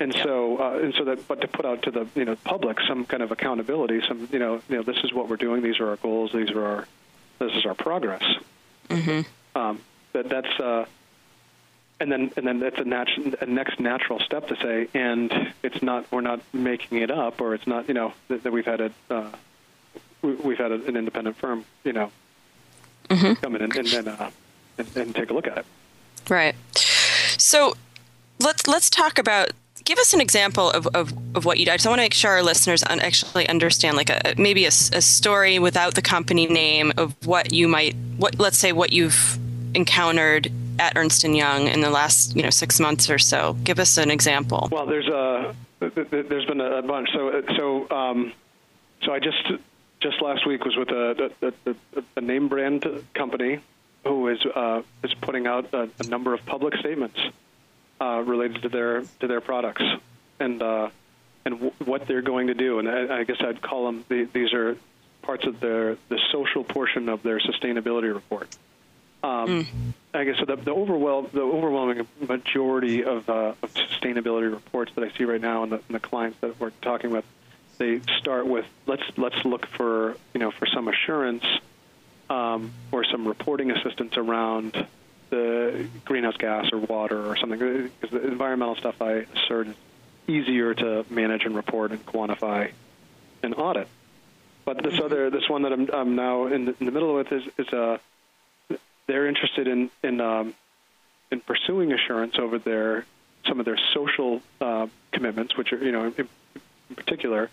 And 0.00 0.14
yeah. 0.14 0.24
so, 0.24 0.58
uh, 0.58 0.78
and 0.82 0.94
so 0.94 1.04
that, 1.04 1.28
but 1.28 1.40
to 1.42 1.48
put 1.48 1.64
out 1.64 1.82
to 1.82 1.90
the 1.90 2.06
you 2.14 2.24
know 2.24 2.36
public 2.36 2.78
some 2.88 3.04
kind 3.04 3.22
of 3.22 3.30
accountability, 3.30 4.00
some 4.08 4.28
you 4.32 4.38
know, 4.38 4.60
you 4.68 4.76
know, 4.76 4.82
this 4.82 4.96
is 5.04 5.12
what 5.12 5.28
we're 5.28 5.36
doing. 5.36 5.62
These 5.62 5.78
are 5.80 5.90
our 5.90 5.96
goals. 5.96 6.32
These 6.32 6.50
are 6.50 6.64
our, 6.64 6.88
this 7.38 7.52
is 7.54 7.66
our 7.66 7.74
progress. 7.74 8.24
Mm-hmm. 8.88 9.58
Um, 9.58 9.80
that 10.12 10.28
that's, 10.28 10.60
uh, 10.60 10.86
and 12.02 12.10
then 12.10 12.32
and 12.36 12.46
then 12.46 12.58
that's 12.58 12.78
a, 12.78 12.84
nat- 12.84 13.40
a 13.40 13.46
next 13.46 13.80
natural 13.80 14.18
step 14.18 14.48
to 14.48 14.56
say, 14.56 14.88
and 14.92 15.52
it's 15.62 15.82
not 15.82 16.10
we're 16.10 16.20
not 16.20 16.40
making 16.52 16.98
it 16.98 17.10
up, 17.10 17.40
or 17.40 17.54
it's 17.54 17.66
not 17.66 17.88
you 17.88 17.94
know 17.94 18.12
that, 18.28 18.42
that 18.42 18.52
we've 18.52 18.66
had 18.66 18.80
a 18.80 18.90
uh, 19.08 19.30
we've 20.22 20.58
had 20.58 20.72
a, 20.72 20.84
an 20.84 20.96
independent 20.96 21.36
firm, 21.36 21.64
you 21.84 21.92
know, 21.92 22.10
mm-hmm. 23.08 23.34
come 23.34 23.56
in 23.56 23.62
and 23.62 23.76
and, 23.76 23.92
and, 23.92 24.08
uh, 24.08 24.30
and 24.78 24.96
and 24.96 25.14
take 25.14 25.30
a 25.30 25.32
look 25.32 25.46
at 25.46 25.58
it. 25.58 25.66
Right. 26.28 26.54
So 27.38 27.74
let's 28.40 28.66
let's 28.66 28.90
talk 28.90 29.18
about 29.18 29.52
give 29.84 29.98
us 29.98 30.12
an 30.12 30.20
example 30.20 30.70
of, 30.70 30.86
of, 30.88 31.12
of 31.34 31.44
what 31.44 31.58
you 31.58 31.64
do. 31.64 31.72
I 31.72 31.74
just 31.74 31.86
want 31.86 31.98
to 31.98 32.04
make 32.04 32.14
sure 32.14 32.30
our 32.30 32.42
listeners 32.42 32.84
un- 32.88 33.00
actually 33.00 33.48
understand, 33.48 33.96
like 33.96 34.10
a 34.10 34.34
maybe 34.38 34.64
a, 34.64 34.68
a, 34.68 35.00
story 35.00 35.58
without 35.58 35.96
the 35.96 36.02
company 36.02 36.46
name 36.46 36.92
of 36.96 37.14
what 37.26 37.52
you 37.52 37.66
might, 37.66 37.96
what 38.16 38.38
let's 38.38 38.58
say, 38.58 38.72
what 38.72 38.92
you've 38.92 39.38
encountered 39.74 40.52
at 40.82 40.96
Ernst 40.96 41.22
and 41.24 41.36
Young 41.36 41.68
in 41.68 41.80
the 41.80 41.90
last 41.90 42.36
you 42.36 42.42
know 42.42 42.50
six 42.50 42.80
months 42.80 43.08
or 43.08 43.18
so. 43.18 43.54
Give 43.64 43.78
us 43.78 43.96
an 43.98 44.10
example. 44.10 44.68
Well, 44.70 44.86
there's 44.86 45.08
a 45.08 45.54
there's 45.80 46.46
been 46.46 46.60
a 46.60 46.82
bunch. 46.82 47.08
So 47.12 47.42
so 47.56 47.90
um, 47.90 48.32
so 49.02 49.12
I 49.12 49.18
just 49.18 49.44
just 50.00 50.20
last 50.20 50.46
week 50.46 50.64
was 50.64 50.76
with 50.76 50.90
a, 50.90 51.30
a, 51.42 51.74
a 52.16 52.20
name 52.20 52.48
brand 52.48 52.84
company 53.14 53.60
who 54.04 54.28
is 54.28 54.44
uh, 54.44 54.82
is 55.04 55.14
putting 55.14 55.46
out 55.46 55.72
a, 55.72 55.88
a 56.00 56.06
number 56.08 56.34
of 56.34 56.44
public 56.44 56.74
statements 56.76 57.18
uh, 58.00 58.22
related 58.26 58.62
to 58.62 58.68
their 58.68 59.02
to 59.20 59.26
their 59.28 59.40
products 59.40 59.84
and 60.40 60.60
uh, 60.62 60.90
and 61.44 61.54
w- 61.54 61.72
what 61.84 62.06
they're 62.06 62.22
going 62.22 62.48
to 62.48 62.54
do. 62.54 62.80
And 62.80 62.88
I, 62.88 63.20
I 63.20 63.24
guess 63.24 63.40
I'd 63.40 63.62
call 63.62 63.86
them 63.86 64.04
the, 64.08 64.24
these 64.32 64.52
are 64.52 64.76
parts 65.22 65.46
of 65.46 65.60
their 65.60 65.96
the 66.08 66.18
social 66.32 66.64
portion 66.64 67.08
of 67.08 67.22
their 67.22 67.38
sustainability 67.38 68.12
report. 68.12 68.48
Um, 69.24 69.64
mm. 69.64 69.66
I 70.14 70.24
guess 70.24 70.38
so. 70.38 70.44
The, 70.44 70.56
the, 70.56 70.72
overwhelm, 70.72 71.28
the 71.32 71.42
overwhelming 71.42 72.06
majority 72.20 73.04
of, 73.04 73.28
uh, 73.28 73.54
of 73.62 73.74
sustainability 73.74 74.52
reports 74.52 74.92
that 74.94 75.04
I 75.04 75.16
see 75.16 75.24
right 75.24 75.40
now, 75.40 75.62
and 75.62 75.72
the, 75.72 75.80
the 75.88 76.00
clients 76.00 76.38
that 76.40 76.58
we're 76.58 76.70
talking 76.82 77.10
with, 77.10 77.24
they 77.78 78.00
start 78.18 78.46
with 78.46 78.66
let's 78.86 79.02
let's 79.16 79.44
look 79.44 79.66
for 79.66 80.16
you 80.34 80.40
know 80.40 80.50
for 80.50 80.66
some 80.66 80.88
assurance 80.88 81.44
um, 82.28 82.72
or 82.90 83.04
some 83.04 83.26
reporting 83.26 83.70
assistance 83.70 84.16
around 84.16 84.86
the 85.30 85.86
greenhouse 86.04 86.36
gas 86.36 86.66
or 86.72 86.78
water 86.78 87.26
or 87.26 87.36
something. 87.36 87.58
Because 87.58 88.10
the 88.10 88.26
environmental 88.26 88.76
stuff 88.76 89.00
I 89.00 89.26
assert 89.34 89.68
is 89.68 89.76
easier 90.26 90.74
to 90.74 91.04
manage 91.10 91.44
and 91.44 91.54
report 91.54 91.92
and 91.92 92.04
quantify 92.04 92.72
and 93.42 93.54
audit. 93.54 93.88
But 94.64 94.82
this 94.82 94.94
mm-hmm. 94.94 95.04
other, 95.04 95.30
this 95.30 95.48
one 95.48 95.62
that 95.62 95.72
I'm, 95.72 95.90
I'm 95.92 96.14
now 96.14 96.46
in 96.46 96.66
the, 96.66 96.74
in 96.78 96.86
the 96.86 96.92
middle 96.92 97.14
with 97.14 97.32
is, 97.32 97.42
is 97.58 97.68
uh, 97.72 97.98
they're 99.06 99.26
interested 99.26 99.68
in 99.68 99.90
in 100.02 100.20
um, 100.20 100.54
in 101.30 101.40
pursuing 101.40 101.92
assurance 101.92 102.38
over 102.38 102.58
their 102.58 103.06
some 103.46 103.58
of 103.58 103.66
their 103.66 103.78
social 103.92 104.40
uh, 104.60 104.86
commitments, 105.12 105.56
which 105.56 105.72
are 105.72 105.82
you 105.82 105.92
know 105.92 106.04
in, 106.04 106.28
in 106.90 106.96
particular 106.96 107.50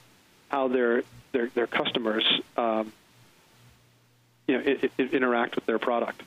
how 0.49 0.67
their 0.67 1.03
their 1.31 1.47
their 1.49 1.67
customers 1.67 2.25
um, 2.57 2.91
you 4.47 4.57
know 4.57 4.63
it, 4.65 4.91
it 4.97 5.13
interact 5.13 5.55
with 5.55 5.65
their 5.65 5.79
product. 5.79 6.21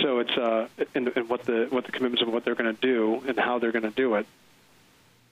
So 0.00 0.20
it's 0.20 0.36
uh, 0.36 0.68
and, 0.94 1.08
and 1.16 1.28
what 1.28 1.44
the 1.44 1.66
what 1.70 1.84
the 1.84 1.92
commitments 1.92 2.22
of 2.22 2.32
what 2.32 2.44
they're 2.44 2.54
going 2.54 2.74
to 2.74 2.80
do 2.80 3.22
and 3.26 3.38
how 3.38 3.58
they're 3.58 3.72
going 3.72 3.82
to 3.82 3.90
do 3.90 4.14
it, 4.16 4.26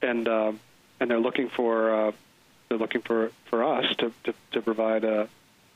and 0.03 0.27
uh, 0.27 0.53
and 1.01 1.11
they're 1.11 1.21
looking 1.21 1.49
for 1.49 2.09
uh, 2.09 2.13
they're 2.69 2.79
looking 2.79 3.01
for, 3.03 3.31
for 3.47 3.65
us 3.65 3.87
to, 3.97 4.13
to, 4.25 4.35
to 4.53 4.63
provide 4.63 5.05
a 5.05 5.29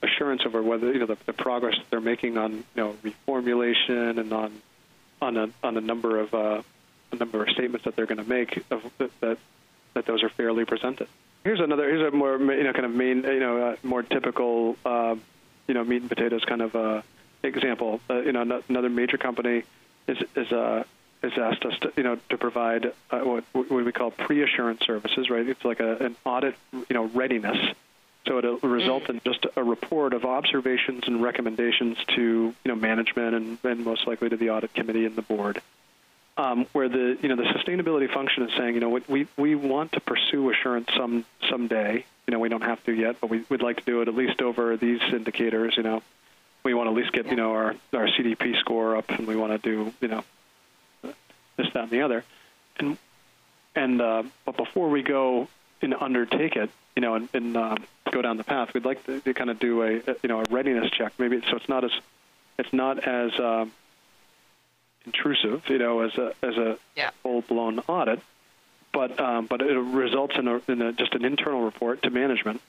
assurance 0.03 0.43
over 0.45 0.63
whether 0.63 0.93
you 0.93 0.99
know 0.99 1.07
the, 1.07 1.17
the 1.27 1.33
progress 1.33 1.77
they're 1.91 2.01
making 2.01 2.37
on 2.39 2.53
you 2.53 2.65
know 2.77 2.97
reformulation 3.03 4.19
and 4.19 4.33
on 4.33 4.53
on 5.21 5.37
a 5.37 5.49
on 5.63 5.77
a 5.77 5.81
number 5.81 6.19
of 6.19 6.35
uh, 6.35 6.63
a 7.13 7.17
number 7.17 7.43
of 7.43 7.51
statements 7.51 7.85
that 7.85 7.97
they're 7.97 8.07
going 8.07 8.23
to 8.23 8.29
make 8.29 8.63
of, 8.71 8.83
that 9.21 9.39
that 9.95 10.07
those 10.07 10.23
are 10.23 10.31
fairly 10.31 10.65
presented. 10.65 11.09
Here's 11.45 11.61
another 11.61 11.89
here's 11.89 12.13
a 12.13 12.17
more 12.17 12.37
you 12.37 12.65
know 12.65 12.73
kind 12.73 12.87
of 12.87 12.93
main 12.93 13.23
you 13.25 13.41
know 13.41 13.69
uh, 13.69 13.77
more 13.83 14.03
typical 14.03 14.77
uh, 14.85 15.17
you 15.67 15.75
know 15.75 15.85
meat 15.85 16.03
and 16.03 16.09
potatoes 16.09 16.45
kind 16.45 16.63
of 16.63 16.75
uh, 16.75 17.03
example, 17.43 18.01
uh, 18.09 18.21
you 18.21 18.33
know, 18.33 18.63
another 18.69 18.89
major 18.89 19.19
company 19.19 19.65
is 20.07 20.19
is 20.37 20.53
uh, 20.53 20.85
has 21.23 21.33
asked 21.39 21.65
us 21.65 21.79
to, 21.81 21.93
you 21.97 22.03
know, 22.03 22.19
to 22.31 22.37
provide 22.37 22.93
uh, 23.11 23.21
what, 23.21 23.45
what 23.53 23.71
we 23.71 23.93
call 23.93 24.11
pre-assurance 24.11 24.81
services, 24.85 25.31
right? 25.31 25.49
It's 25.49 25.65
like 25.65 25.79
a, 25.79 25.97
an 25.99 26.17
audit, 26.25 26.57
you 26.73 26.85
know, 26.91 27.05
readiness. 27.05 27.57
So 28.27 28.39
it'll 28.39 28.59
result 28.59 29.09
in 29.09 29.21
just 29.25 29.47
a 29.57 29.65
report 29.65 30.15
of 30.15 30.25
observations 30.25 31.05
and 31.07 31.23
recommendations 31.23 31.99
to, 32.15 32.23
you 32.23 32.55
know, 32.65 32.77
management 32.77 33.35
and, 33.35 33.59
and 33.65 33.85
most 33.85 34.07
likely 34.07 34.29
to 34.29 34.37
the 34.37 34.51
audit 34.51 34.73
committee 34.75 35.07
and 35.07 35.17
the 35.17 35.23
board, 35.23 35.61
um, 36.37 36.67
where 36.73 36.89
the, 36.89 37.19
you 37.21 37.29
know, 37.29 37.35
the 37.35 37.43
sustainability 37.43 38.13
function 38.13 38.45
is 38.45 38.53
saying, 38.57 38.75
you 38.75 38.81
know, 38.81 39.01
we 39.09 39.27
we 39.37 39.55
want 39.57 39.93
to 39.93 40.01
pursue 40.01 40.51
assurance 40.51 40.89
some 40.97 41.25
someday. 41.51 42.05
You 42.27 42.33
know, 42.33 42.39
we 42.39 42.49
don't 42.49 42.63
have 42.63 42.83
to 42.85 42.93
yet, 42.93 43.17
but 43.21 43.29
we, 43.29 43.45
we'd 43.49 43.63
like 43.63 43.79
to 43.79 43.85
do 43.85 44.03
it 44.03 44.09
at 44.09 44.15
least 44.15 44.41
over 44.41 44.77
these 44.77 45.01
indicators. 45.13 45.77
You 45.77 45.83
know, 45.83 46.03
we 46.63 46.75
want 46.75 46.87
to 46.87 46.91
at 46.93 46.97
least 46.97 47.13
get 47.13 47.27
you 47.27 47.37
know 47.37 47.51
our 47.53 47.75
our 47.93 48.07
CDP 48.07 48.57
score 48.61 48.97
up, 48.97 49.11
and 49.11 49.27
we 49.27 49.35
want 49.35 49.51
to 49.53 49.59
do 49.59 49.93
you 50.01 50.07
know 50.07 50.23
this, 51.03 51.67
that, 51.75 51.83
and 51.83 51.91
the 51.91 52.03
other, 52.03 52.25
and 52.79 52.97
and 53.75 54.01
uh, 54.01 54.23
but 54.45 54.57
before 54.57 54.91
we 54.91 55.03
go 55.03 55.49
and 55.81 55.95
undertake 55.95 56.55
it, 56.55 56.71
you 56.95 57.03
know, 57.03 57.15
and, 57.15 57.29
and 57.35 57.57
uh, 57.57 57.77
go 58.13 58.23
down 58.23 58.37
the 58.37 58.45
path, 58.45 58.73
we'd 58.75 58.85
like 58.85 59.05
to, 59.07 59.21
to 59.21 59.35
kind 59.35 59.51
of 59.51 59.59
do 59.59 59.83
a, 59.83 59.91
you 59.91 60.29
know 60.29 60.41
a 60.41 60.45
readiness 60.51 60.91
check, 60.91 61.13
maybe 61.19 61.41
so 61.51 61.57
it's 61.57 61.69
not 61.69 61.85
as 61.85 61.91
it's 62.59 62.73
not 62.73 63.01
as 63.01 63.39
um, 63.41 63.73
intrusive, 65.07 65.63
you 65.69 65.79
know, 65.79 66.01
as 66.01 66.15
a 66.17 66.33
as 66.43 66.57
a 66.57 66.79
yeah. 66.97 67.11
full 67.23 67.43
blown 67.43 67.81
audit, 67.81 68.21
but 68.93 69.19
um, 69.21 69.47
but 69.47 69.63
it 69.63 69.77
results 69.77 70.37
in, 70.37 70.49
a, 70.49 70.61
in 70.69 70.83
a, 70.83 70.93
just 70.93 71.15
an 71.15 71.25
internal 71.25 71.63
report 71.63 72.03
to 72.03 72.11
management 72.11 72.61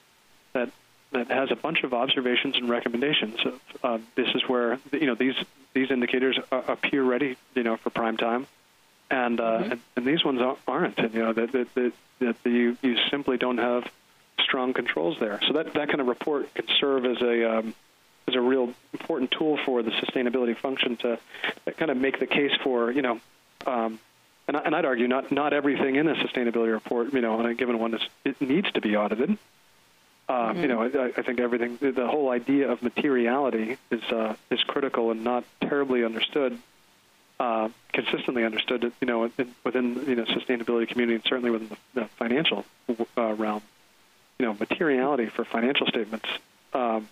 that 0.52 0.70
that 1.12 1.28
has 1.28 1.50
a 1.50 1.56
bunch 1.56 1.84
of 1.84 1.94
observations 1.94 2.56
and 2.56 2.68
recommendations. 2.68 3.38
Of, 3.44 3.60
uh, 3.82 3.98
this 4.16 4.28
is 4.34 4.42
where 4.48 4.78
you 4.92 5.06
know 5.06 5.14
these 5.14 5.36
these 5.74 5.90
indicators 5.90 6.38
appear 6.50 7.02
ready, 7.02 7.36
you 7.54 7.62
know, 7.62 7.76
for 7.76 7.90
prime 7.90 8.16
time, 8.16 8.46
and 9.10 9.40
uh, 9.40 9.44
mm-hmm. 9.44 9.72
and, 9.72 9.80
and, 9.96 10.06
these 10.06 10.24
ones 10.24 10.40
aren't. 10.66 10.98
And, 10.98 11.14
you 11.14 11.20
know 11.20 11.32
that 11.32 11.52
that, 11.52 11.74
that, 11.74 11.92
that 12.20 12.36
you 12.44 12.76
you 12.82 12.96
simply 13.10 13.36
don't 13.36 13.58
have 13.58 13.90
strong 14.40 14.72
controls 14.72 15.18
there. 15.20 15.40
So 15.46 15.54
that 15.54 15.74
that 15.74 15.88
kind 15.88 16.00
of 16.00 16.06
report 16.06 16.52
can 16.54 16.66
serve 16.80 17.04
as 17.04 17.20
a 17.22 17.58
um, 17.58 17.74
as 18.28 18.34
a 18.34 18.40
real 18.40 18.72
important 18.92 19.30
tool 19.30 19.58
for 19.64 19.82
the 19.82 19.90
sustainability 19.90 20.56
function 20.56 20.96
to 20.98 21.18
kind 21.76 21.90
of 21.90 21.96
make 21.96 22.18
the 22.18 22.26
case 22.26 22.52
for 22.62 22.90
you 22.90 23.02
know. 23.02 23.20
Um, 23.66 23.98
and, 24.46 24.58
and 24.58 24.74
I'd 24.74 24.84
argue 24.84 25.08
not 25.08 25.32
not 25.32 25.52
everything 25.52 25.96
in 25.96 26.06
a 26.06 26.14
sustainability 26.14 26.72
report, 26.72 27.12
you 27.14 27.20
know, 27.20 27.38
on 27.38 27.46
a 27.46 27.54
given 27.54 27.78
one 27.78 27.94
is 27.94 28.02
it 28.24 28.40
needs 28.40 28.70
to 28.72 28.80
be 28.80 28.96
audited. 28.96 29.38
Uh, 30.28 30.52
mm-hmm. 30.52 30.62
You 30.62 30.68
know, 30.68 30.82
I, 30.82 31.12
I, 31.18 31.22
think 31.22 31.38
everything, 31.38 31.76
the 31.80 32.06
whole 32.06 32.30
idea 32.30 32.70
of 32.70 32.82
materiality 32.82 33.76
is 33.90 34.02
uh, 34.04 34.36
is 34.50 34.62
critical 34.62 35.10
and 35.10 35.22
not 35.22 35.44
terribly 35.60 36.02
understood, 36.02 36.58
uh, 37.38 37.68
consistently 37.92 38.44
understood. 38.44 38.90
You 39.00 39.06
know, 39.06 39.30
within 39.64 40.04
you 40.06 40.14
know 40.14 40.24
sustainability 40.24 40.88
community 40.88 41.16
and 41.16 41.24
certainly 41.24 41.50
within 41.50 41.68
the, 41.68 42.00
the 42.00 42.06
financial 42.06 42.64
uh, 43.18 43.34
realm. 43.34 43.62
You 44.38 44.46
know, 44.46 44.56
materiality 44.58 45.26
for 45.26 45.44
financial 45.44 45.86
statements 45.86 46.28
um, 46.72 47.08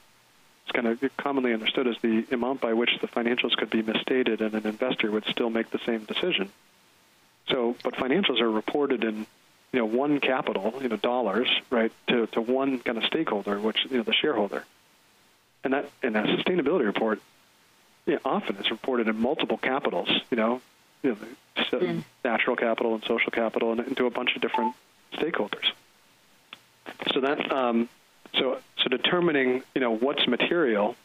is 0.67 0.73
kind 0.73 0.87
of 0.87 1.03
commonly 1.17 1.53
understood 1.53 1.87
as 1.87 1.97
the 2.03 2.27
amount 2.33 2.61
by 2.61 2.73
which 2.73 2.91
the 3.01 3.09
financials 3.09 3.57
could 3.57 3.71
be 3.71 3.83
misstated, 3.83 4.41
and 4.41 4.55
an 4.55 4.67
investor 4.67 5.11
would 5.11 5.25
still 5.27 5.51
make 5.51 5.71
the 5.71 5.81
same 5.87 6.05
decision. 6.05 6.51
So, 7.49 7.77
but 7.83 7.95
financials 7.95 8.41
are 8.41 8.51
reported 8.51 9.05
in 9.05 9.27
you 9.73 9.79
know 9.79 9.87
one 9.87 10.21
capital, 10.21 10.75
you 10.81 10.89
know 10.89 10.97
dollars, 10.97 11.49
right, 11.71 11.93
to, 12.09 12.27
to 12.29 12.41
one 12.41 12.79
kind 12.81 12.99
of 12.99 13.05
stakeholder, 13.05 13.59
which 13.59 13.79
you 13.91 13.99
know 13.99 14.03
the 14.03 14.13
shareholder, 14.13 14.65
and 15.65 15.73
that 15.73 15.89
in 16.03 16.17
a 16.17 16.23
sustainability 16.23 16.85
report, 16.85 17.21
you 18.07 18.15
know, 18.15 18.21
often 18.25 18.57
is 18.57 18.71
reported 18.71 19.09
in 19.09 19.19
multiple 19.19 19.59
capitals, 19.59 20.09
you 20.31 20.37
know, 20.37 20.61
you 21.03 21.11
know, 21.11 21.17
mm. 21.73 22.03
natural 22.25 22.57
capital 22.57 22.95
and 22.95 23.05
social 23.05 23.31
capital, 23.31 23.73
and 23.73 23.81
into 23.81 24.07
a 24.07 24.11
bunch 24.11 24.35
of 24.35 24.43
different 24.43 24.75
stakeholders. 25.15 25.73
So 27.13 27.21
that 27.21 27.53
um, 27.53 27.89
so 28.35 28.59
so 28.83 28.89
determining 28.89 29.63
you 29.75 29.81
know 29.81 29.95
what's 29.97 30.27
material, 30.27 30.97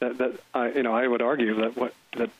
that 0.00 0.18
that 0.18 0.32
I, 0.52 0.70
you 0.72 0.82
know 0.82 0.94
I 0.94 1.06
would 1.06 1.22
argue 1.22 1.54
that 1.62 1.76
what 1.76 1.94
that 2.16 2.30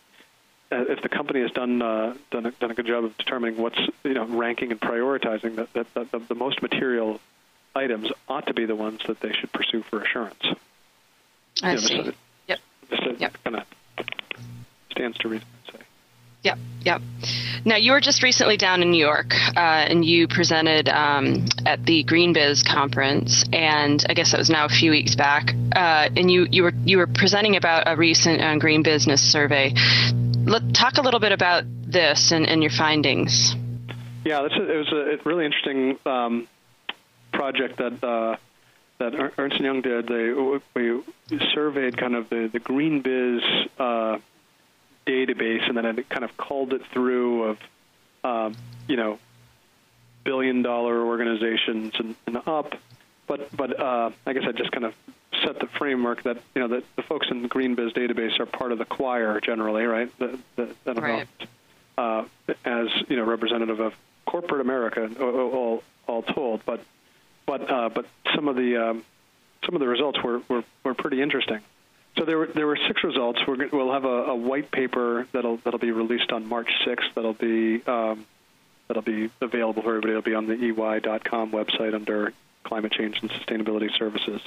uh, 0.72 0.84
if 0.88 1.02
the 1.02 1.08
company 1.08 1.40
has 1.40 1.50
done 1.52 1.80
uh, 1.82 2.14
done, 2.30 2.46
a, 2.46 2.50
done 2.52 2.70
a 2.70 2.74
good 2.74 2.86
job 2.86 3.04
of 3.04 3.16
determining 3.16 3.60
what's 3.60 3.78
you 4.02 4.14
know 4.14 4.24
ranking 4.26 4.70
and 4.70 4.80
prioritizing 4.80 5.56
that, 5.56 5.72
that, 5.74 5.92
that 5.94 6.10
the, 6.10 6.18
the, 6.18 6.34
most 6.34 6.62
material 6.62 7.20
items 7.74 8.10
ought 8.28 8.46
to 8.46 8.54
be 8.54 8.66
the 8.66 8.76
ones 8.76 9.00
that 9.06 9.20
they 9.20 9.32
should 9.32 9.52
pursue 9.52 9.82
for 9.82 10.00
assurance. 10.00 10.42
I 11.62 11.70
you 11.70 11.74
know, 11.76 11.80
see. 11.80 12.02
This, 12.02 12.14
yep. 12.48 12.58
This 12.90 13.00
yep. 13.18 13.36
kind 13.44 13.56
of 13.56 13.64
stands 14.90 15.18
to 15.18 15.28
reason. 15.28 15.46
Yep. 16.44 16.58
Yep. 16.84 17.02
Now 17.64 17.76
you 17.76 17.92
were 17.92 18.00
just 18.00 18.22
recently 18.22 18.56
down 18.58 18.82
in 18.82 18.90
New 18.90 19.04
York, 19.04 19.34
uh, 19.56 19.58
and 19.58 20.04
you 20.04 20.28
presented 20.28 20.88
um, 20.88 21.46
at 21.64 21.84
the 21.86 22.04
GreenBiz 22.04 22.64
conference, 22.64 23.44
and 23.52 24.04
I 24.08 24.14
guess 24.14 24.32
that 24.32 24.38
was 24.38 24.50
now 24.50 24.66
a 24.66 24.68
few 24.68 24.90
weeks 24.90 25.14
back. 25.14 25.54
Uh, 25.74 26.10
and 26.14 26.30
you 26.30 26.46
you 26.50 26.62
were 26.62 26.72
you 26.84 26.98
were 26.98 27.06
presenting 27.06 27.56
about 27.56 27.84
a 27.86 27.96
recent 27.96 28.42
uh, 28.42 28.56
Green 28.58 28.82
Business 28.82 29.22
survey 29.22 29.72
let, 30.46 30.74
talk 30.74 30.98
a 30.98 31.02
little 31.02 31.20
bit 31.20 31.32
about 31.32 31.64
this 31.66 32.32
and, 32.32 32.46
and 32.46 32.62
your 32.62 32.70
findings. 32.70 33.54
Yeah, 34.24 34.46
it 34.46 34.52
was 34.56 34.92
a 34.92 35.28
really 35.28 35.44
interesting 35.44 35.98
um, 36.06 36.48
project 37.32 37.78
that 37.78 38.02
uh, 38.02 38.36
that 38.98 39.32
Ernst 39.36 39.60
Young 39.60 39.82
did. 39.82 40.08
They 40.08 40.32
we 40.74 41.02
surveyed 41.52 41.96
kind 41.96 42.14
of 42.14 42.30
the 42.30 42.48
the 42.52 42.60
GreenBiz 42.60 43.68
uh, 43.78 44.18
database, 45.06 45.66
and 45.68 45.76
then 45.76 45.84
it 45.98 46.08
kind 46.08 46.24
of 46.24 46.36
called 46.36 46.72
it 46.72 46.82
through 46.92 47.44
of 47.44 47.58
um, 48.22 48.54
you 48.88 48.96
know 48.96 49.18
billion 50.24 50.62
dollar 50.62 51.04
organizations 51.04 51.94
and, 51.98 52.14
and 52.26 52.36
up. 52.46 52.74
But 53.26 53.54
but 53.56 53.78
uh, 53.78 54.10
I 54.26 54.32
guess 54.32 54.44
I 54.46 54.52
just 54.52 54.72
kind 54.72 54.84
of 54.84 54.94
set 55.42 55.58
the 55.60 55.66
framework 55.66 56.22
that 56.24 56.38
you 56.54 56.62
know 56.62 56.68
that 56.68 56.84
the 56.96 57.02
folks 57.02 57.28
in 57.30 57.42
the 57.42 57.48
GreenBiz 57.48 57.94
database 57.94 58.38
are 58.40 58.46
part 58.46 58.72
of 58.72 58.78
the 58.78 58.84
choir 58.84 59.40
generally, 59.40 59.84
right? 59.84 60.10
That, 60.18 60.38
that, 60.56 61.00
right. 61.00 61.26
uh, 61.98 62.24
as 62.64 62.88
you 63.08 63.16
know, 63.16 63.24
representative 63.24 63.80
of 63.80 63.94
corporate 64.26 64.60
America, 64.60 65.10
all 65.20 65.82
all 66.06 66.22
told. 66.22 66.64
But 66.64 66.80
but 67.46 67.70
uh, 67.70 67.88
but 67.88 68.06
some 68.34 68.48
of 68.48 68.56
the 68.56 68.76
um, 68.76 69.04
some 69.64 69.74
of 69.74 69.80
the 69.80 69.88
results 69.88 70.22
were, 70.22 70.40
were, 70.48 70.64
were 70.82 70.94
pretty 70.94 71.22
interesting. 71.22 71.60
So 72.16 72.24
there 72.24 72.38
were 72.38 72.46
there 72.46 72.66
were 72.66 72.78
six 72.86 73.02
results. 73.02 73.40
we 73.46 73.66
will 73.66 73.92
have 73.92 74.04
a, 74.04 74.26
a, 74.26 74.36
white 74.36 74.70
paper 74.70 75.26
that'll 75.32 75.56
that'll 75.58 75.80
be 75.80 75.90
released 75.90 76.30
on 76.30 76.46
March 76.46 76.70
6th. 76.86 77.14
That'll 77.14 77.32
be 77.32 77.82
um, 77.86 78.24
that'll 78.86 79.02
be 79.02 79.30
available 79.40 79.82
for 79.82 79.96
everybody. 79.96 80.12
It'll 80.12 80.22
be 80.22 80.34
on 80.34 80.46
the 80.46 80.54
EY.com 80.54 81.50
website 81.50 81.94
under 81.94 82.32
climate 82.62 82.92
change 82.92 83.18
and 83.20 83.30
sustainability 83.30 83.96
services. 83.98 84.40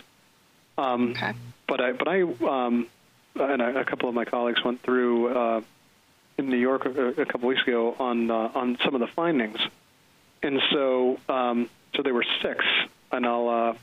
Um, 0.77 1.11
okay. 1.11 1.33
But 1.67 1.81
I, 1.81 1.91
but 1.91 2.07
I, 2.07 2.21
um, 2.21 2.87
and 3.35 3.61
a 3.61 3.83
couple 3.83 4.07
of 4.07 4.15
my 4.15 4.25
colleagues 4.25 4.63
went 4.63 4.81
through 4.83 5.35
uh, 5.35 5.61
in 6.37 6.49
New 6.49 6.57
York 6.57 6.85
a, 6.85 7.21
a 7.21 7.25
couple 7.25 7.49
weeks 7.49 7.63
ago 7.63 7.95
on 7.99 8.31
uh, 8.31 8.51
on 8.55 8.77
some 8.83 8.95
of 8.95 9.01
the 9.01 9.07
findings, 9.07 9.59
and 10.41 10.59
so 10.71 11.19
um, 11.27 11.69
so 11.95 12.03
there 12.03 12.13
were 12.13 12.25
six, 12.41 12.63
and 13.11 13.25
I'll. 13.25 13.49
Uh, 13.49 13.73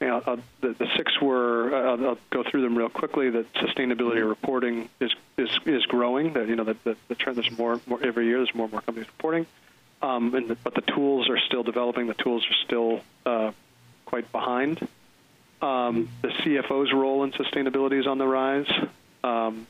you 0.00 0.06
know, 0.06 0.22
uh, 0.24 0.36
the, 0.60 0.74
the 0.74 0.86
six 0.96 1.20
were. 1.20 1.74
Uh, 1.74 1.96
I'll 1.96 2.18
go 2.30 2.44
through 2.48 2.62
them 2.62 2.78
real 2.78 2.88
quickly. 2.88 3.30
That 3.30 3.52
sustainability 3.54 4.26
reporting 4.26 4.88
is 5.00 5.12
is 5.36 5.50
is 5.66 5.84
growing. 5.86 6.34
That 6.34 6.48
you 6.48 6.56
know 6.56 6.64
that 6.64 6.82
the, 6.84 6.96
the 7.08 7.14
trend 7.14 7.36
there's 7.36 7.56
more 7.58 7.80
more 7.86 8.02
every 8.02 8.26
year. 8.26 8.38
There's 8.38 8.54
more 8.54 8.64
and 8.64 8.72
more 8.72 8.80
companies 8.80 9.08
reporting, 9.08 9.46
um, 10.00 10.34
and 10.34 10.48
the, 10.48 10.54
but 10.56 10.74
the 10.74 10.82
tools 10.82 11.28
are 11.28 11.38
still 11.38 11.64
developing. 11.64 12.06
The 12.06 12.14
tools 12.14 12.44
are 12.48 12.64
still 12.64 13.00
uh, 13.26 13.52
quite 14.06 14.30
behind. 14.30 14.86
Um, 15.60 16.08
the 16.22 16.28
CFO's 16.28 16.92
role 16.92 17.24
in 17.24 17.32
sustainability 17.32 17.98
is 17.98 18.06
on 18.06 18.18
the 18.18 18.26
rise. 18.26 18.70
Um, 19.24 19.66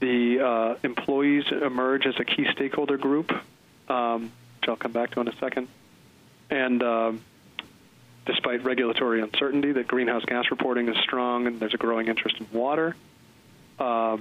the 0.00 0.40
uh, 0.40 0.74
employees 0.82 1.44
emerge 1.50 2.06
as 2.06 2.18
a 2.18 2.24
key 2.24 2.46
stakeholder 2.52 2.96
group, 2.96 3.32
um, 3.88 4.32
which 4.60 4.68
I'll 4.68 4.76
come 4.76 4.92
back 4.92 5.12
to 5.12 5.20
in 5.20 5.28
a 5.28 5.36
second. 5.36 5.68
And 6.50 6.82
uh, 6.82 7.12
despite 8.26 8.64
regulatory 8.64 9.22
uncertainty, 9.22 9.72
that 9.72 9.86
greenhouse 9.86 10.24
gas 10.24 10.50
reporting 10.50 10.88
is 10.88 10.96
strong, 10.98 11.46
and 11.46 11.58
there's 11.60 11.74
a 11.74 11.78
growing 11.78 12.08
interest 12.08 12.36
in 12.38 12.46
water. 12.52 12.94
Uh, 13.78 14.18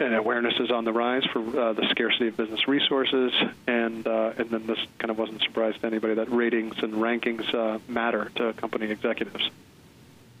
and 0.00 0.14
awareness 0.14 0.54
is 0.60 0.70
on 0.70 0.84
the 0.84 0.92
rise 0.92 1.24
for 1.32 1.40
uh, 1.40 1.72
the 1.72 1.88
scarcity 1.90 2.28
of 2.28 2.36
business 2.36 2.68
resources, 2.68 3.32
and 3.66 4.06
uh, 4.06 4.32
and 4.38 4.48
then 4.48 4.66
this 4.66 4.78
kind 4.98 5.10
of 5.10 5.18
wasn't 5.18 5.40
a 5.40 5.44
surprise 5.44 5.74
to 5.80 5.86
anybody 5.86 6.14
that 6.14 6.30
ratings 6.30 6.74
and 6.82 6.94
rankings 6.94 7.52
uh, 7.52 7.80
matter 7.88 8.30
to 8.36 8.52
company 8.52 8.86
executives. 8.86 9.50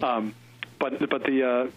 Um, 0.00 0.34
but 0.78 1.10
but 1.10 1.24
the 1.24 1.70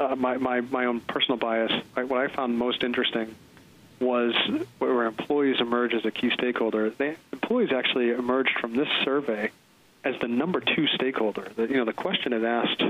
uh, 0.00 0.04
uh, 0.04 0.16
my, 0.16 0.36
my 0.36 0.60
my 0.60 0.84
own 0.84 1.00
personal 1.00 1.38
bias, 1.38 1.72
what 1.94 2.20
I 2.20 2.28
found 2.28 2.58
most 2.58 2.84
interesting 2.84 3.34
was 4.00 4.34
where 4.78 5.06
employees 5.06 5.60
emerge 5.60 5.94
as 5.94 6.04
a 6.04 6.10
key 6.10 6.30
stakeholder. 6.30 6.90
They, 6.90 7.16
employees 7.32 7.72
actually 7.72 8.10
emerged 8.10 8.58
from 8.60 8.76
this 8.76 8.88
survey 9.02 9.50
as 10.08 10.20
the 10.20 10.28
number 10.28 10.60
two 10.60 10.86
stakeholder. 10.94 11.48
The, 11.54 11.62
you 11.62 11.76
know, 11.76 11.84
the 11.84 11.92
question 11.92 12.32
had 12.32 12.44
asked 12.44 12.82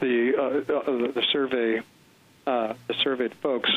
the 0.00 0.34
uh, 0.36 0.72
uh, 0.72 1.12
the 1.12 1.22
survey 1.32 1.80
uh, 2.46 2.74
the 2.88 2.94
surveyed 3.02 3.34
folks, 3.34 3.70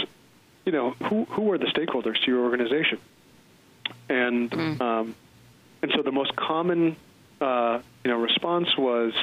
you 0.65 0.71
know, 0.71 0.91
who 0.91 1.25
who 1.25 1.51
are 1.51 1.57
the 1.57 1.67
stakeholders 1.67 2.19
to 2.23 2.31
your 2.31 2.43
organization, 2.43 2.99
and 4.09 4.51
mm. 4.51 4.81
um, 4.81 5.15
and 5.81 5.91
so 5.95 6.01
the 6.01 6.11
most 6.11 6.35
common 6.35 6.95
uh, 7.41 7.79
you 8.03 8.11
know 8.11 8.17
response 8.17 8.75
was 8.77 9.13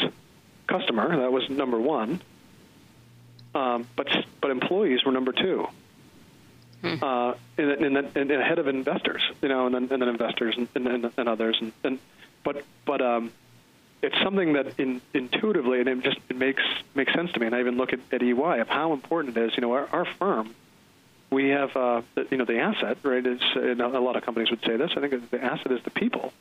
customer. 0.66 1.16
That 1.16 1.32
was 1.32 1.48
number 1.50 1.78
one. 1.78 2.20
Um, 3.54 3.88
but 3.96 4.06
but 4.40 4.50
employees 4.50 5.04
were 5.04 5.12
number 5.12 5.32
two. 5.32 5.66
Hmm. 6.82 6.94
Uh, 7.02 7.34
and, 7.58 7.70
and, 7.72 7.96
and, 7.98 8.16
and, 8.16 8.30
ahead 8.30 8.58
of 8.58 8.66
investors, 8.66 9.20
you 9.42 9.50
know, 9.50 9.66
and 9.66 9.74
then, 9.74 9.88
and 9.90 10.00
then 10.00 10.08
investors 10.08 10.56
and, 10.56 10.66
and, 10.74 11.12
and 11.14 11.28
others, 11.28 11.58
and, 11.60 11.72
and 11.84 11.98
but 12.42 12.64
but 12.86 13.02
um, 13.02 13.32
it's 14.02 14.18
something 14.22 14.54
that 14.54 14.78
in, 14.78 15.00
intuitively 15.12 15.80
and 15.80 15.88
it 15.88 16.02
just 16.02 16.18
it 16.28 16.36
makes 16.36 16.62
makes 16.94 17.12
sense 17.12 17.32
to 17.32 17.40
me. 17.40 17.46
And 17.46 17.54
I 17.54 17.60
even 17.60 17.76
look 17.76 17.92
at, 17.92 18.00
at 18.12 18.22
EY 18.22 18.60
of 18.60 18.68
how 18.68 18.92
important 18.92 19.36
it 19.36 19.46
is. 19.46 19.56
You 19.56 19.62
know, 19.62 19.72
our, 19.72 19.88
our 19.92 20.04
firm, 20.04 20.54
we 21.30 21.50
have 21.50 21.76
uh, 21.76 22.02
the, 22.14 22.26
you 22.30 22.36
know 22.36 22.44
the 22.44 22.58
asset, 22.58 22.98
right? 23.02 23.24
Is 23.24 23.40
a 23.54 23.74
lot 23.76 24.16
of 24.16 24.24
companies 24.24 24.50
would 24.50 24.62
say 24.64 24.76
this. 24.76 24.92
I 24.96 25.00
think 25.00 25.30
the 25.30 25.42
asset 25.42 25.72
is 25.72 25.82
the 25.82 25.90
people. 25.90 26.32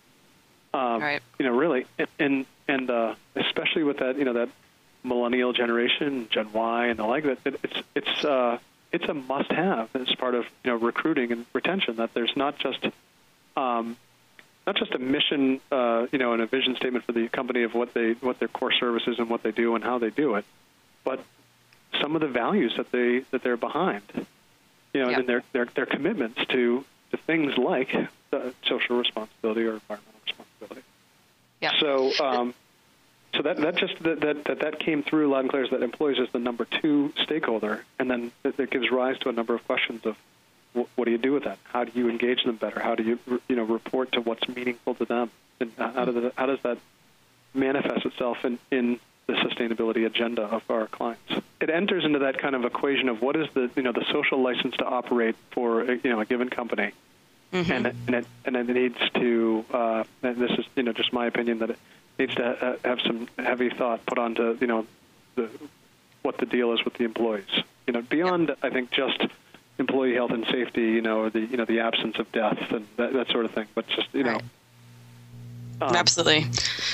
Um, 0.74 1.02
right. 1.02 1.22
You 1.38 1.46
know, 1.46 1.58
really, 1.58 1.86
and 2.20 2.46
and 2.68 2.90
uh, 2.90 3.16
especially 3.36 3.84
with 3.84 3.98
that, 3.98 4.18
you 4.18 4.26
know, 4.26 4.34
that 4.34 4.50
millennial 5.04 5.54
generation, 5.54 6.28
Gen 6.30 6.54
Y, 6.54 6.88
and 6.88 7.00
the 7.00 7.06
like, 7.06 7.24
that 7.24 7.40
it's 7.46 7.82
it's 7.96 8.26
uh, 8.26 8.60
it's 8.92 9.06
a 9.06 9.14
must-have 9.14 9.90
as 9.96 10.14
part 10.16 10.36
of 10.36 10.46
you 10.64 10.72
know 10.72 10.78
recruiting 10.78 11.32
and 11.32 11.46
retention. 11.54 11.98
That 11.98 12.14
there's 12.14 12.36
not 12.36 12.58
just 12.60 12.86
um, 13.58 13.98
not 14.70 14.76
just 14.76 14.94
a 14.94 15.00
mission, 15.00 15.60
uh, 15.72 16.06
you 16.12 16.20
know, 16.20 16.34
and 16.34 16.44
a 16.44 16.46
vision 16.46 16.76
statement 16.76 17.04
for 17.04 17.12
the 17.12 17.28
company 17.28 17.64
of 17.64 17.74
what 17.74 17.92
they 17.96 18.12
what 18.22 18.38
their 18.38 18.48
core 18.48 18.72
services 18.72 19.18
and 19.18 19.28
what 19.28 19.42
they 19.42 19.50
do 19.50 19.74
and 19.74 19.84
how 19.84 19.98
they 19.98 20.12
do 20.12 20.36
it, 20.36 20.46
but 21.04 21.20
some 22.00 22.14
of 22.14 22.22
the 22.22 22.28
values 22.28 22.76
that 22.78 22.92
they 22.92 23.26
that 23.32 23.42
they're 23.42 23.58
behind, 23.58 24.04
you 24.94 25.02
know, 25.02 25.10
yep. 25.10 25.20
and 25.22 25.28
their 25.28 25.44
their 25.54 25.66
their 25.74 25.88
commitments 25.88 26.40
to 26.50 26.86
to 27.10 27.18
things 27.18 27.58
like 27.58 27.90
social 28.64 29.00
responsibility 29.00 29.62
or 29.62 29.74
environmental 29.74 30.22
responsibility. 30.28 30.86
Yeah. 31.62 31.72
So, 31.80 32.12
um, 32.24 32.54
so 33.34 33.42
that 33.42 33.58
that 33.58 33.76
just 33.76 34.04
that, 34.04 34.46
that 34.46 34.60
that 34.60 34.80
came 34.80 35.02
through 35.02 35.30
loud 35.30 35.40
and 35.40 35.50
clear 35.50 35.64
is 35.64 35.72
that 35.72 35.82
employees 35.82 36.20
is 36.20 36.30
the 36.32 36.38
number 36.38 36.66
two 36.66 37.12
stakeholder, 37.24 37.84
and 37.98 38.08
then 38.08 38.32
it, 38.44 38.60
it 38.60 38.70
gives 38.70 38.92
rise 38.92 39.18
to 39.22 39.30
a 39.30 39.32
number 39.32 39.56
of 39.56 39.66
questions 39.66 40.06
of 40.06 40.16
what 40.74 41.06
do 41.06 41.12
you 41.12 41.18
do 41.18 41.34
with 41.34 41.44
that? 41.46 41.58
How 41.64 41.84
do 41.84 41.92
you 41.94 42.10
engage 42.10 42.44
them 42.44 42.56
better? 42.56 42.80
How 42.80 42.96
do 42.96 43.04
you 43.04 43.20
you 43.48 43.56
know 43.56 43.64
report 43.64 44.12
to 44.14 44.22
what's 44.22 44.48
meaningful 44.48 44.96
to 44.96 45.06
them? 45.06 45.32
And 45.60 45.72
how 45.78 46.06
does 46.06 46.32
how 46.36 46.46
does 46.46 46.60
that 46.64 46.78
manifest 47.54 48.06
itself 48.06 48.46
in, 48.46 48.60
in 48.72 49.00
the 49.28 49.34
sustainability 49.34 50.06
agenda 50.06 50.44
of 50.44 50.64
our 50.70 50.88
clients? 50.88 51.32
It 51.60 51.70
enters 51.70 52.06
into 52.06 52.20
that 52.20 52.38
kind 52.38 52.56
of 52.56 52.66
equation 52.66 53.10
of 53.10 53.22
what 53.22 53.36
is 53.36 53.48
the 53.54 53.70
you 53.76 53.84
know 53.84 53.92
the 53.92 54.06
social 54.12 54.42
license 54.42 54.78
to 54.78 54.86
operate 54.86 55.36
for 55.52 55.84
you 55.84 56.10
know 56.10 56.20
a 56.20 56.26
given 56.26 56.50
company, 56.50 56.92
mm-hmm. 57.52 57.72
and, 57.72 57.86
and 58.08 58.16
it 58.16 58.28
and 58.46 58.56
it 58.56 58.68
needs 58.70 58.98
to 59.16 59.66
uh, 59.74 60.04
and 60.24 60.38
this 60.38 60.52
is 60.52 60.66
you 60.76 60.84
know 60.84 60.94
just 60.94 61.12
my 61.12 61.26
opinion 61.26 61.60
that 61.60 61.72
it 61.72 61.80
needs 62.18 62.36
to 62.36 62.56
ha- 62.60 62.76
have 62.88 63.02
some 63.02 63.28
heavy 63.38 63.70
thought 63.70 64.06
put 64.06 64.18
onto 64.18 64.58
you 64.62 64.68
know 64.68 64.86
the 65.36 65.50
what 66.22 66.38
the 66.38 66.46
deal 66.46 66.74
is 66.74 66.84
with 66.86 66.94
the 66.94 67.04
employees. 67.04 67.64
You 67.88 67.94
know 67.94 68.02
beyond 68.04 68.56
I 68.62 68.70
think 68.70 68.92
just 68.92 69.26
employee 69.80 70.14
health 70.14 70.32
and 70.32 70.46
safety, 70.46 70.82
you 70.82 71.02
know, 71.02 71.30
the 71.30 71.40
you 71.40 71.58
know 71.58 71.66
the 71.66 71.80
absence 71.80 72.20
of 72.20 72.32
death 72.32 72.72
and 72.72 72.88
that, 72.98 73.14
that 73.14 73.30
sort 73.30 73.46
of 73.46 73.52
thing. 73.52 73.68
But 73.74 73.88
just 73.88 74.08
you 74.14 74.24
right. 74.24 74.42
know, 75.82 75.88
um, 75.88 75.96
absolutely, 75.96 76.46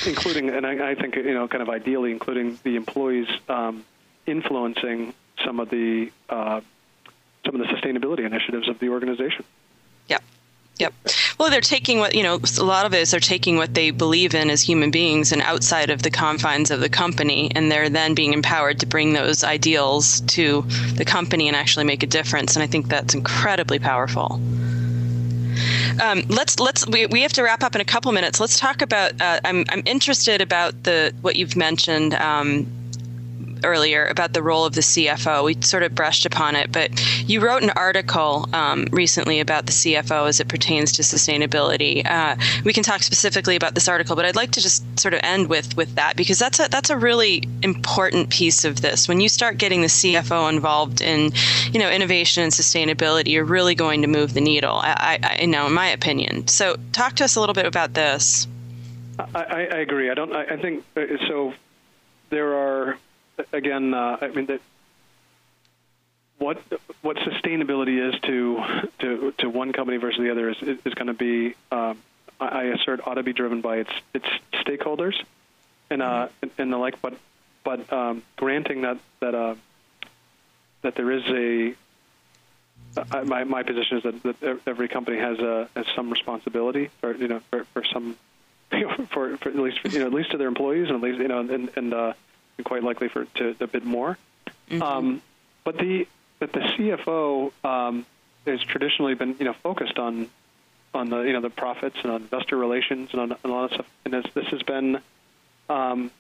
including 0.06 0.50
and 0.50 0.66
I, 0.66 0.92
I, 0.92 0.96
think 0.96 1.16
you 1.16 1.34
know, 1.34 1.48
kind 1.48 1.62
of 1.62 1.70
ideally, 1.70 2.12
including 2.12 2.60
the 2.64 2.76
employees 2.76 3.28
um, 3.50 3.84
influencing 4.26 5.14
some 5.44 5.60
of 5.60 5.70
the 5.70 6.12
uh, 6.30 6.62
some 7.46 7.60
of 7.60 7.68
the 7.68 7.74
sustainability 7.74 8.26
initiatives 8.26 8.70
of 8.70 8.80
the 8.80 8.90
organization. 8.90 9.44
Yep. 10.08 10.24
Yep. 10.78 10.94
Well, 11.38 11.50
they're 11.50 11.62
taking 11.62 12.00
what, 12.00 12.16
you 12.16 12.24
know, 12.24 12.40
a 12.60 12.64
lot 12.64 12.86
of 12.86 12.94
it 12.94 13.00
is 13.00 13.12
they're 13.12 13.20
taking 13.22 13.56
what 13.56 13.74
they 13.74 13.92
believe 13.92 14.36
in 14.36 14.50
as 14.50 14.62
human 14.62 14.92
beings 14.92 15.32
and 15.32 15.42
outside 15.42 15.90
of 15.90 16.02
the 16.02 16.12
confines 16.12 16.70
of 16.70 16.82
the 16.82 16.90
company, 16.90 17.50
and 17.56 17.72
they're 17.72 17.90
then 17.90 18.14
being 18.14 18.34
empowered 18.34 18.80
to 18.82 18.86
bring 18.86 19.14
those 19.14 19.44
ideals 19.44 20.20
to 20.22 20.64
the 20.96 21.06
company 21.06 21.48
and 21.48 21.56
actually 21.56 21.86
make 21.86 22.04
a 22.04 22.08
difference. 22.08 22.56
And 22.56 22.64
I 22.64 22.68
think 22.68 22.90
that's 22.90 23.14
incredibly 23.14 23.80
powerful. 23.80 24.42
Um, 26.04 26.24
let's 26.28 26.60
let's 26.60 26.86
we, 26.86 27.06
we 27.06 27.22
have 27.22 27.32
to 27.34 27.44
wrap 27.44 27.64
up 27.64 27.76
in 27.76 27.82
a 27.82 27.86
couple 27.86 28.12
minutes. 28.12 28.42
Let's 28.42 28.60
talk 28.60 28.82
about. 28.82 29.20
Uh, 29.22 29.40
I'm 29.46 29.64
I'm 29.70 29.84
interested 29.86 30.42
about 30.42 30.84
the 30.84 31.14
what 31.22 31.38
you've 31.38 31.56
mentioned. 31.56 32.14
Um, 32.16 32.68
earlier 33.66 34.06
about 34.06 34.34
the 34.34 34.42
role 34.42 34.66
of 34.66 34.74
the 34.74 34.82
CFO. 34.82 35.44
We 35.44 35.62
sort 35.62 35.84
of 35.84 35.94
brushed 35.94 36.26
upon 36.26 36.56
it, 36.56 36.72
but 36.72 36.92
you 37.30 37.42
wrote 37.42 37.64
an 37.64 37.72
article 37.72 38.48
um, 38.54 38.88
recently 38.92 39.40
about 39.40 39.66
the 39.66 39.72
CFO 39.72 40.28
as 40.28 40.40
it 40.40 40.48
pertains 40.48 40.92
to 40.94 41.02
sustainability. 41.02 42.06
Uh, 42.06 42.36
we 42.64 42.74
can 42.74 42.84
talk 42.84 43.04
specifically 43.04 43.56
about 43.56 43.76
this 43.76 43.88
article, 43.88 44.16
but 44.16 44.26
I'd 44.26 44.36
like 44.36 44.52
to 44.52 44.62
just 44.62 44.84
sort 45.00 45.14
of 45.14 45.20
end 45.24 45.50
with 45.50 45.76
with 45.76 45.96
that 45.96 46.16
because 46.16 46.40
that's 46.40 46.60
a 46.60 46.70
that's 46.70 46.90
a 46.90 46.98
really 46.98 47.44
important 47.62 48.30
piece 48.30 48.64
of 48.64 48.82
this. 48.82 49.08
When 49.08 49.20
you 49.20 49.30
start 49.30 49.58
getting 49.58 49.82
the 49.82 49.88
CFO 49.88 50.50
involved 50.50 51.02
in, 51.02 51.32
you 51.72 51.80
know, 51.80 51.90
innovation 51.90 52.44
and 52.44 52.52
sustainability, 52.52 53.28
you're 53.28 53.46
really 53.46 53.76
going 53.76 54.02
to 54.02 54.08
move 54.08 54.34
the 54.34 54.42
needle. 54.42 54.76
I, 54.76 55.20
I, 55.22 55.38
I 55.42 55.46
know, 55.46 55.68
in 55.68 55.74
my 55.74 55.88
opinion. 55.88 56.48
So, 56.48 56.78
talk 56.92 57.16
to 57.16 57.24
us 57.24 57.36
a 57.36 57.40
little 57.40 57.54
bit 57.56 57.66
about 57.66 57.94
this. 57.94 58.48
I, 59.18 59.44
I 59.44 59.78
agree. 59.78 60.10
I 60.10 60.14
don't. 60.14 60.34
I, 60.34 60.44
I 60.44 60.58
think 60.58 60.84
uh, 60.96 61.02
so. 61.28 61.54
There 62.32 62.56
are 62.56 62.98
again, 63.54 63.94
uh, 63.94 64.18
I 64.22 64.28
mean 64.30 64.46
that 64.48 64.62
what 66.38 66.62
what 67.02 67.18
sustainability 67.18 68.14
is 68.14 68.20
to 68.22 68.90
to 69.00 69.34
to 69.40 69.50
one 69.50 69.72
company 69.72 69.98
versus 69.98 70.20
the 70.20 70.32
other 70.32 70.50
is 70.50 70.58
is 70.62 70.94
going 70.94 71.08
to 71.08 71.14
be 71.14 71.56
um, 71.72 71.98
I 72.40 72.64
assert 72.66 73.08
ought 73.08 73.16
to 73.16 73.24
be 73.24 73.34
driven 73.34 73.62
by 73.62 73.78
its 73.78 73.92
its 74.14 74.26
stakeholders 74.54 75.16
and 75.90 76.02
uh 76.02 76.28
and 76.58 76.74
the 76.74 76.78
like 76.78 77.02
but 77.02 77.14
but 77.64 77.92
um, 77.92 78.24
granting 78.38 78.82
that 78.82 79.00
that 79.20 79.36
uh, 79.36 79.56
that 80.84 80.96
there 80.96 81.12
is 81.12 81.24
a 81.28 81.76
my 83.26 83.44
my 83.44 83.64
position 83.64 83.98
is 83.98 84.04
that, 84.04 84.40
that 84.40 84.60
every 84.68 84.88
company 84.88 85.18
has 85.18 85.40
a 85.40 85.68
has 85.76 85.86
some 85.96 86.10
responsibility 86.12 86.90
for 87.02 87.14
you 87.16 87.28
know 87.28 87.42
for, 87.50 87.66
for 87.74 87.84
some 87.84 88.16
for, 89.10 89.38
for 89.38 89.50
at 89.50 89.56
least 89.56 89.80
for, 89.80 89.90
you 89.90 90.00
know 90.00 90.06
at 90.06 90.14
least 90.14 90.32
to 90.32 90.38
their 90.38 90.48
employees 90.48 90.88
and 90.88 90.98
at 90.98 91.02
least 91.02 91.20
you 91.20 91.28
know 91.28 91.40
and 91.40 91.70
and 91.76 91.94
uh, 91.94 92.14
quite 92.64 92.84
likely 92.84 93.10
for 93.10 93.26
to 93.36 93.56
a 93.60 93.68
bit 93.68 93.86
more. 93.86 94.18
Mm-hmm. 94.70 94.82
Um, 94.82 95.22
but 95.64 95.78
the 95.78 96.08
but 96.40 96.52
the 96.54 96.60
CFO 96.60 97.52
um, 97.64 98.06
has 98.46 98.62
traditionally 98.62 99.16
been 99.16 99.36
you 99.40 99.46
know 99.46 99.54
focused 99.54 99.98
on 100.00 100.30
on 100.94 101.10
the 101.10 101.22
you 101.22 101.34
know 101.34 101.42
the 101.42 101.50
profits 101.50 101.98
and 102.04 102.12
on 102.12 102.22
investor 102.22 102.58
relations 102.58 103.10
and 103.12 103.22
on, 103.22 103.32
on 103.32 103.38
a 103.44 103.48
lot 103.48 103.66
of 103.66 103.72
stuff. 103.74 103.88
And 104.06 104.14
this, 104.14 104.26
this 104.34 104.48
has 104.48 104.64
been 104.64 105.02
um, 105.70 106.12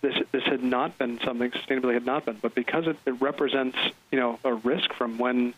this 0.00 0.14
this 0.32 0.44
had 0.44 0.62
not 0.62 0.98
been 0.98 1.20
something 1.24 1.50
sustainability 1.50 1.94
had 1.94 2.06
not 2.06 2.24
been, 2.24 2.38
but 2.40 2.54
because 2.54 2.86
it, 2.86 2.96
it 3.06 3.20
represents 3.20 3.78
you 4.10 4.18
know 4.18 4.38
a 4.44 4.54
risk 4.54 4.92
from 4.94 5.18
when 5.18 5.54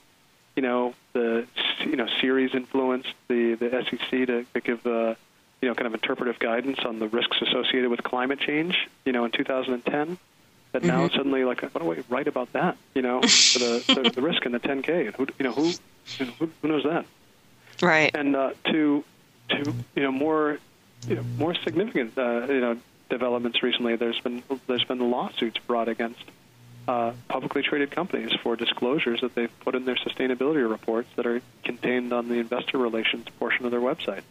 you 0.56 0.62
know 0.62 0.94
the 1.12 1.46
you 1.80 1.96
know 1.96 2.06
Ceres 2.20 2.54
influenced 2.54 3.14
the 3.28 3.54
the 3.54 3.84
SEC 3.88 4.10
to, 4.10 4.44
to 4.54 4.60
give 4.60 4.82
the 4.82 5.16
you 5.60 5.68
know, 5.68 5.74
kind 5.74 5.86
of 5.86 5.94
interpretive 5.94 6.38
guidance 6.38 6.78
on 6.84 6.98
the 6.98 7.08
risks 7.08 7.36
associated 7.42 7.90
with 7.90 8.02
climate 8.02 8.38
change, 8.40 8.88
you 9.04 9.12
know, 9.12 9.24
in 9.24 9.30
2010. 9.30 10.18
That 10.72 10.84
now 10.84 11.06
mm-hmm. 11.06 11.16
suddenly, 11.16 11.44
like, 11.44 11.62
what 11.62 11.82
do 11.82 11.92
I 11.92 12.04
write 12.10 12.28
about 12.28 12.52
that? 12.52 12.76
You 12.94 13.00
know, 13.00 13.22
for 13.22 13.58
the, 13.58 13.84
the, 13.86 14.10
the 14.16 14.22
risk 14.22 14.44
in 14.44 14.52
the 14.52 14.60
10K, 14.60 15.06
and 15.06 15.16
who, 15.16 15.26
you 15.38 15.44
know, 15.44 15.52
who, 15.52 15.72
you 16.18 16.26
know, 16.26 16.32
who, 16.38 16.50
who 16.60 16.68
knows 16.68 16.84
that? 16.84 17.06
Right. 17.80 18.14
And 18.14 18.36
uh, 18.36 18.50
to, 18.66 19.02
to, 19.48 19.74
you 19.96 20.02
know, 20.02 20.12
more, 20.12 20.58
you 21.06 21.16
know, 21.16 21.22
more 21.38 21.54
significant, 21.54 22.18
uh, 22.18 22.46
you 22.48 22.60
know, 22.60 22.76
developments 23.08 23.62
recently. 23.62 23.96
There's 23.96 24.20
been 24.20 24.42
there's 24.66 24.84
been 24.84 25.10
lawsuits 25.10 25.58
brought 25.66 25.88
against 25.88 26.22
uh, 26.86 27.12
publicly 27.28 27.62
traded 27.62 27.90
companies 27.90 28.32
for 28.42 28.56
disclosures 28.56 29.20
that 29.20 29.34
they've 29.34 29.60
put 29.60 29.74
in 29.74 29.84
their 29.84 29.96
sustainability 29.96 30.68
reports 30.68 31.08
that 31.16 31.26
are 31.26 31.40
contained 31.64 32.12
on 32.12 32.28
the 32.28 32.36
investor 32.36 32.78
relations 32.78 33.26
portion 33.38 33.64
of 33.64 33.70
their 33.70 33.80
website. 33.80 34.22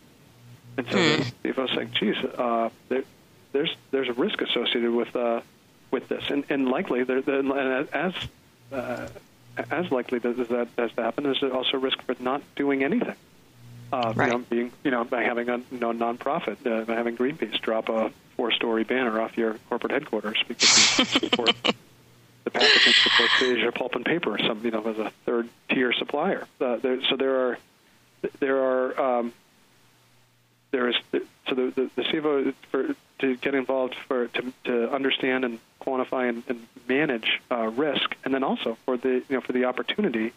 And 0.77 0.87
so 0.89 0.97
if 1.43 1.57
I 1.57 1.61
was 1.63 1.71
saying, 1.71 1.91
geez, 1.93 2.17
uh, 2.17 2.69
there, 2.89 3.03
there's 3.51 3.75
there's 3.91 4.09
a 4.09 4.13
risk 4.13 4.41
associated 4.41 4.91
with 4.91 5.15
uh, 5.15 5.41
with 5.91 6.07
this, 6.07 6.23
and 6.29 6.43
and 6.49 6.67
likely 6.69 7.03
there, 7.03 7.17
and 7.17 7.89
as 7.93 8.13
uh, 8.71 9.07
as 9.71 9.91
likely 9.91 10.19
that 10.19 10.37
that 10.49 10.67
has 10.77 10.91
to 10.93 11.03
happen, 11.03 11.23
there's 11.23 11.41
also 11.43 11.77
risk 11.77 12.01
for 12.03 12.15
not 12.19 12.41
doing 12.55 12.83
anything. 12.83 13.15
Uh, 13.91 14.13
right. 14.15 14.27
You 14.27 14.33
know, 14.33 14.45
being 14.49 14.71
you 14.83 14.91
know 14.91 15.03
by 15.03 15.23
having 15.23 15.49
a 15.49 15.57
you 15.71 15.79
know, 15.79 15.93
nonprofit, 15.93 16.65
uh, 16.65 16.85
by 16.85 16.93
having 16.93 17.17
Greenpeace 17.17 17.59
drop 17.61 17.89
a 17.89 18.11
four-story 18.35 18.83
banner 18.83 19.19
off 19.19 19.37
your 19.37 19.55
corporate 19.69 19.93
headquarters 19.93 20.37
because 20.47 20.99
you 20.99 21.05
support 21.29 21.55
the 21.63 22.51
packaging 22.51 22.93
supports 22.93 23.41
Asia 23.41 23.71
Pulp 23.71 23.95
and 23.95 24.05
Paper, 24.05 24.37
some 24.45 24.63
you 24.63 24.71
know 24.71 24.85
as 24.87 24.99
a 24.99 25.11
third-tier 25.25 25.93
supplier. 25.93 26.45
Uh, 26.61 26.75
there, 26.77 27.01
so 27.05 27.15
there 27.15 27.49
are 27.49 27.57
there 28.39 28.57
are 28.57 29.19
um, 29.19 29.33
there 30.71 30.89
is 30.89 30.95
so 31.12 31.56
the 31.56 31.71
the, 31.75 31.89
the 31.95 32.01
CFO 32.03 32.53
for 32.71 32.95
to 33.19 33.36
get 33.38 33.56
involved 33.56 33.95
for 34.08 34.27
to, 34.27 34.53
to 34.65 34.91
understand 34.93 35.45
and 35.45 35.60
quantify 35.82 36.30
and, 36.30 36.43
and 36.47 36.67
manage 36.88 37.41
uh, 37.51 37.67
risk, 37.67 38.15
and 38.23 38.34
then 38.34 38.43
also 38.43 38.77
for 38.86 38.97
the 38.97 39.23
you 39.27 39.36
know 39.36 39.41
for 39.41 39.53
the 39.53 39.65
opportunity 39.65 40.34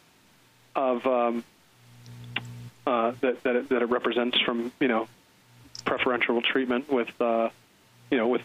of 0.75 1.07
um, 1.07 1.45
uh, 2.87 3.13
that 3.21 3.43
that 3.43 3.57
it, 3.57 3.69
that 3.69 3.83
it 3.83 3.87
represents 3.87 4.39
from 4.41 4.73
you 4.81 4.89
know 4.89 5.09
preferential 5.85 6.41
treatment 6.43 6.91
with 6.91 7.09
uh, 7.21 7.51
you 8.11 8.17
know 8.17 8.29
with 8.29 8.43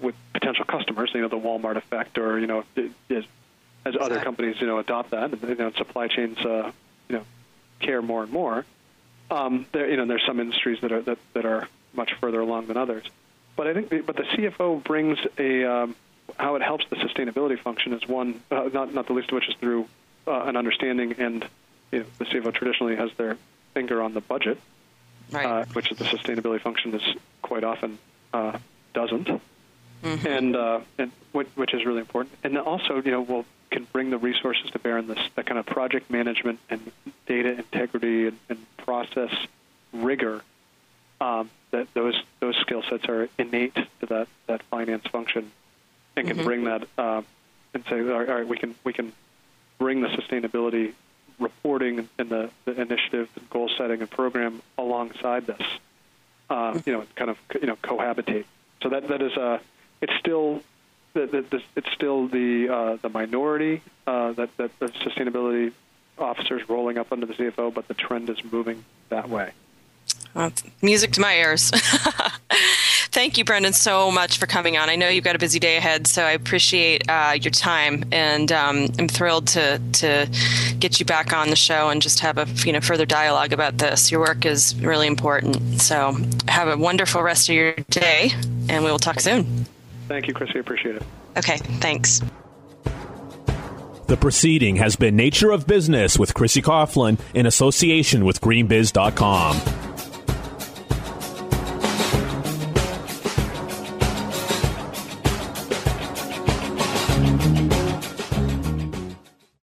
with 0.00 0.14
potential 0.32 0.64
customers, 0.64 1.10
you 1.14 1.20
know 1.20 1.28
the 1.28 1.38
Walmart 1.38 1.76
effect, 1.76 2.18
or 2.18 2.38
you 2.38 2.46
know 2.46 2.64
as, 3.10 3.24
as 3.84 3.96
other 3.98 4.20
companies 4.20 4.60
you 4.60 4.66
know 4.66 4.78
adopt 4.78 5.10
that, 5.10 5.32
and 5.32 5.42
you 5.42 5.54
know 5.54 5.70
supply 5.72 6.08
chains 6.08 6.38
uh, 6.38 6.70
you 7.08 7.16
know 7.16 7.24
care 7.80 8.02
more 8.02 8.22
and 8.22 8.32
more. 8.32 8.64
Um, 9.30 9.66
there, 9.72 9.90
you 9.90 9.96
know, 9.96 10.06
there's 10.06 10.24
some 10.26 10.40
industries 10.40 10.80
that 10.80 10.92
are 10.92 11.02
that, 11.02 11.18
that 11.32 11.46
are 11.46 11.68
much 11.94 12.14
further 12.20 12.40
along 12.40 12.66
than 12.66 12.76
others. 12.76 13.04
But 13.56 13.68
I 13.68 13.74
think, 13.74 13.88
the, 13.88 14.00
but 14.00 14.16
the 14.16 14.24
CFO 14.24 14.82
brings 14.82 15.18
a 15.38 15.64
um, 15.64 15.96
how 16.38 16.56
it 16.56 16.62
helps 16.62 16.84
the 16.90 16.96
sustainability 16.96 17.58
function 17.58 17.92
is 17.92 18.06
one, 18.08 18.40
uh, 18.50 18.68
not 18.72 18.92
not 18.92 19.06
the 19.06 19.12
least 19.12 19.30
of 19.30 19.36
which 19.36 19.48
is 19.48 19.54
through 19.56 19.88
uh, 20.26 20.42
an 20.42 20.56
understanding, 20.56 21.14
and 21.18 21.46
you 21.92 22.00
know, 22.00 22.06
the 22.18 22.24
CFO 22.24 22.52
traditionally 22.52 22.96
has 22.96 23.10
their 23.16 23.36
finger 23.72 24.02
on 24.02 24.14
the 24.14 24.20
budget, 24.20 24.58
right. 25.30 25.46
uh, 25.46 25.64
which 25.72 25.90
the 25.90 26.04
sustainability 26.04 26.60
function 26.60 26.94
is 26.94 27.02
quite 27.42 27.64
often 27.64 27.98
uh, 28.32 28.58
doesn't, 28.92 29.28
mm-hmm. 30.02 30.26
and 30.26 30.56
uh, 30.56 30.80
and 30.98 31.12
which 31.32 31.74
is 31.74 31.84
really 31.84 32.00
important. 32.00 32.34
And 32.42 32.58
also, 32.58 33.00
you 33.00 33.10
know, 33.10 33.20
will 33.20 33.44
can 33.74 33.86
bring 33.92 34.10
the 34.10 34.18
resources 34.18 34.70
to 34.70 34.78
bear 34.78 34.96
in 34.98 35.08
this 35.08 35.18
that 35.34 35.46
kind 35.46 35.58
of 35.58 35.66
project 35.66 36.08
management 36.08 36.60
and 36.70 36.92
data 37.26 37.50
integrity 37.58 38.28
and, 38.28 38.38
and 38.48 38.58
process 38.78 39.32
rigor. 39.92 40.42
Um, 41.20 41.50
that 41.72 41.92
those 41.94 42.14
those 42.40 42.56
skill 42.58 42.82
sets 42.88 43.04
are 43.08 43.28
innate 43.36 43.74
to 43.74 44.06
that 44.06 44.28
that 44.46 44.62
finance 44.64 45.06
function, 45.08 45.50
and 46.16 46.26
can 46.26 46.36
mm-hmm. 46.36 46.46
bring 46.46 46.64
that 46.64 46.86
uh, 46.96 47.22
and 47.74 47.84
say, 47.90 48.00
all 48.00 48.24
right, 48.24 48.46
we 48.46 48.56
can 48.56 48.74
we 48.84 48.92
can 48.92 49.12
bring 49.78 50.00
the 50.00 50.08
sustainability 50.08 50.92
reporting 51.40 52.08
and 52.16 52.28
the, 52.28 52.50
the 52.64 52.80
initiative 52.80 53.28
and 53.34 53.50
goal 53.50 53.68
setting 53.76 54.00
and 54.00 54.10
program 54.10 54.62
alongside 54.78 55.46
this. 55.46 55.62
Uh, 56.48 56.78
you 56.86 56.92
know, 56.92 57.04
kind 57.16 57.30
of 57.30 57.38
you 57.60 57.66
know 57.66 57.76
cohabitate. 57.76 58.44
So 58.82 58.90
that 58.90 59.08
that 59.08 59.20
is 59.20 59.32
a 59.32 59.60
it's 60.00 60.12
still 60.20 60.62
it's 61.14 61.92
still 61.92 62.28
the 62.28 62.68
uh, 62.68 62.96
the 63.02 63.08
minority 63.08 63.82
uh, 64.06 64.32
that 64.32 64.56
that 64.56 64.78
the 64.78 64.88
sustainability 64.88 65.72
officers 66.18 66.68
rolling 66.68 66.98
up 66.98 67.12
under 67.12 67.26
the 67.26 67.34
CFO, 67.34 67.72
but 67.72 67.88
the 67.88 67.94
trend 67.94 68.30
is 68.30 68.42
moving 68.44 68.84
that 69.08 69.28
way. 69.28 69.50
Well, 70.34 70.52
music 70.82 71.12
to 71.12 71.20
my 71.20 71.34
ears. 71.34 71.70
Thank 73.14 73.38
you, 73.38 73.44
Brendan, 73.44 73.72
so 73.72 74.10
much 74.10 74.38
for 74.38 74.46
coming 74.46 74.76
on. 74.76 74.90
I 74.90 74.96
know 74.96 75.08
you've 75.08 75.22
got 75.22 75.36
a 75.36 75.38
busy 75.38 75.60
day 75.60 75.76
ahead, 75.76 76.08
so 76.08 76.24
I 76.24 76.32
appreciate 76.32 77.08
uh, 77.08 77.36
your 77.40 77.52
time, 77.52 78.04
and 78.10 78.50
um, 78.50 78.88
I'm 78.98 79.06
thrilled 79.06 79.46
to 79.48 79.80
to 79.92 80.28
get 80.80 80.98
you 80.98 81.06
back 81.06 81.32
on 81.32 81.50
the 81.50 81.56
show 81.56 81.90
and 81.90 82.02
just 82.02 82.18
have 82.20 82.38
a 82.38 82.46
you 82.66 82.72
know 82.72 82.80
further 82.80 83.06
dialogue 83.06 83.52
about 83.52 83.78
this. 83.78 84.10
Your 84.10 84.20
work 84.20 84.44
is 84.44 84.74
really 84.80 85.06
important. 85.06 85.80
So 85.80 86.16
have 86.48 86.66
a 86.66 86.76
wonderful 86.76 87.22
rest 87.22 87.48
of 87.48 87.54
your 87.54 87.74
day, 87.90 88.32
and 88.68 88.84
we 88.84 88.90
will 88.90 88.98
talk 88.98 89.20
soon. 89.20 89.66
Thank 90.08 90.28
you, 90.28 90.34
Chrissy. 90.34 90.58
Appreciate 90.58 90.96
it. 90.96 91.02
Okay, 91.36 91.56
thanks. 91.56 92.20
The 94.06 94.16
proceeding 94.18 94.76
has 94.76 94.96
been 94.96 95.16
Nature 95.16 95.50
of 95.50 95.66
Business 95.66 96.18
with 96.18 96.34
Chrissy 96.34 96.60
Coughlin 96.60 97.18
in 97.32 97.46
association 97.46 98.26
with 98.26 98.40
GreenBiz.com. 98.40 99.83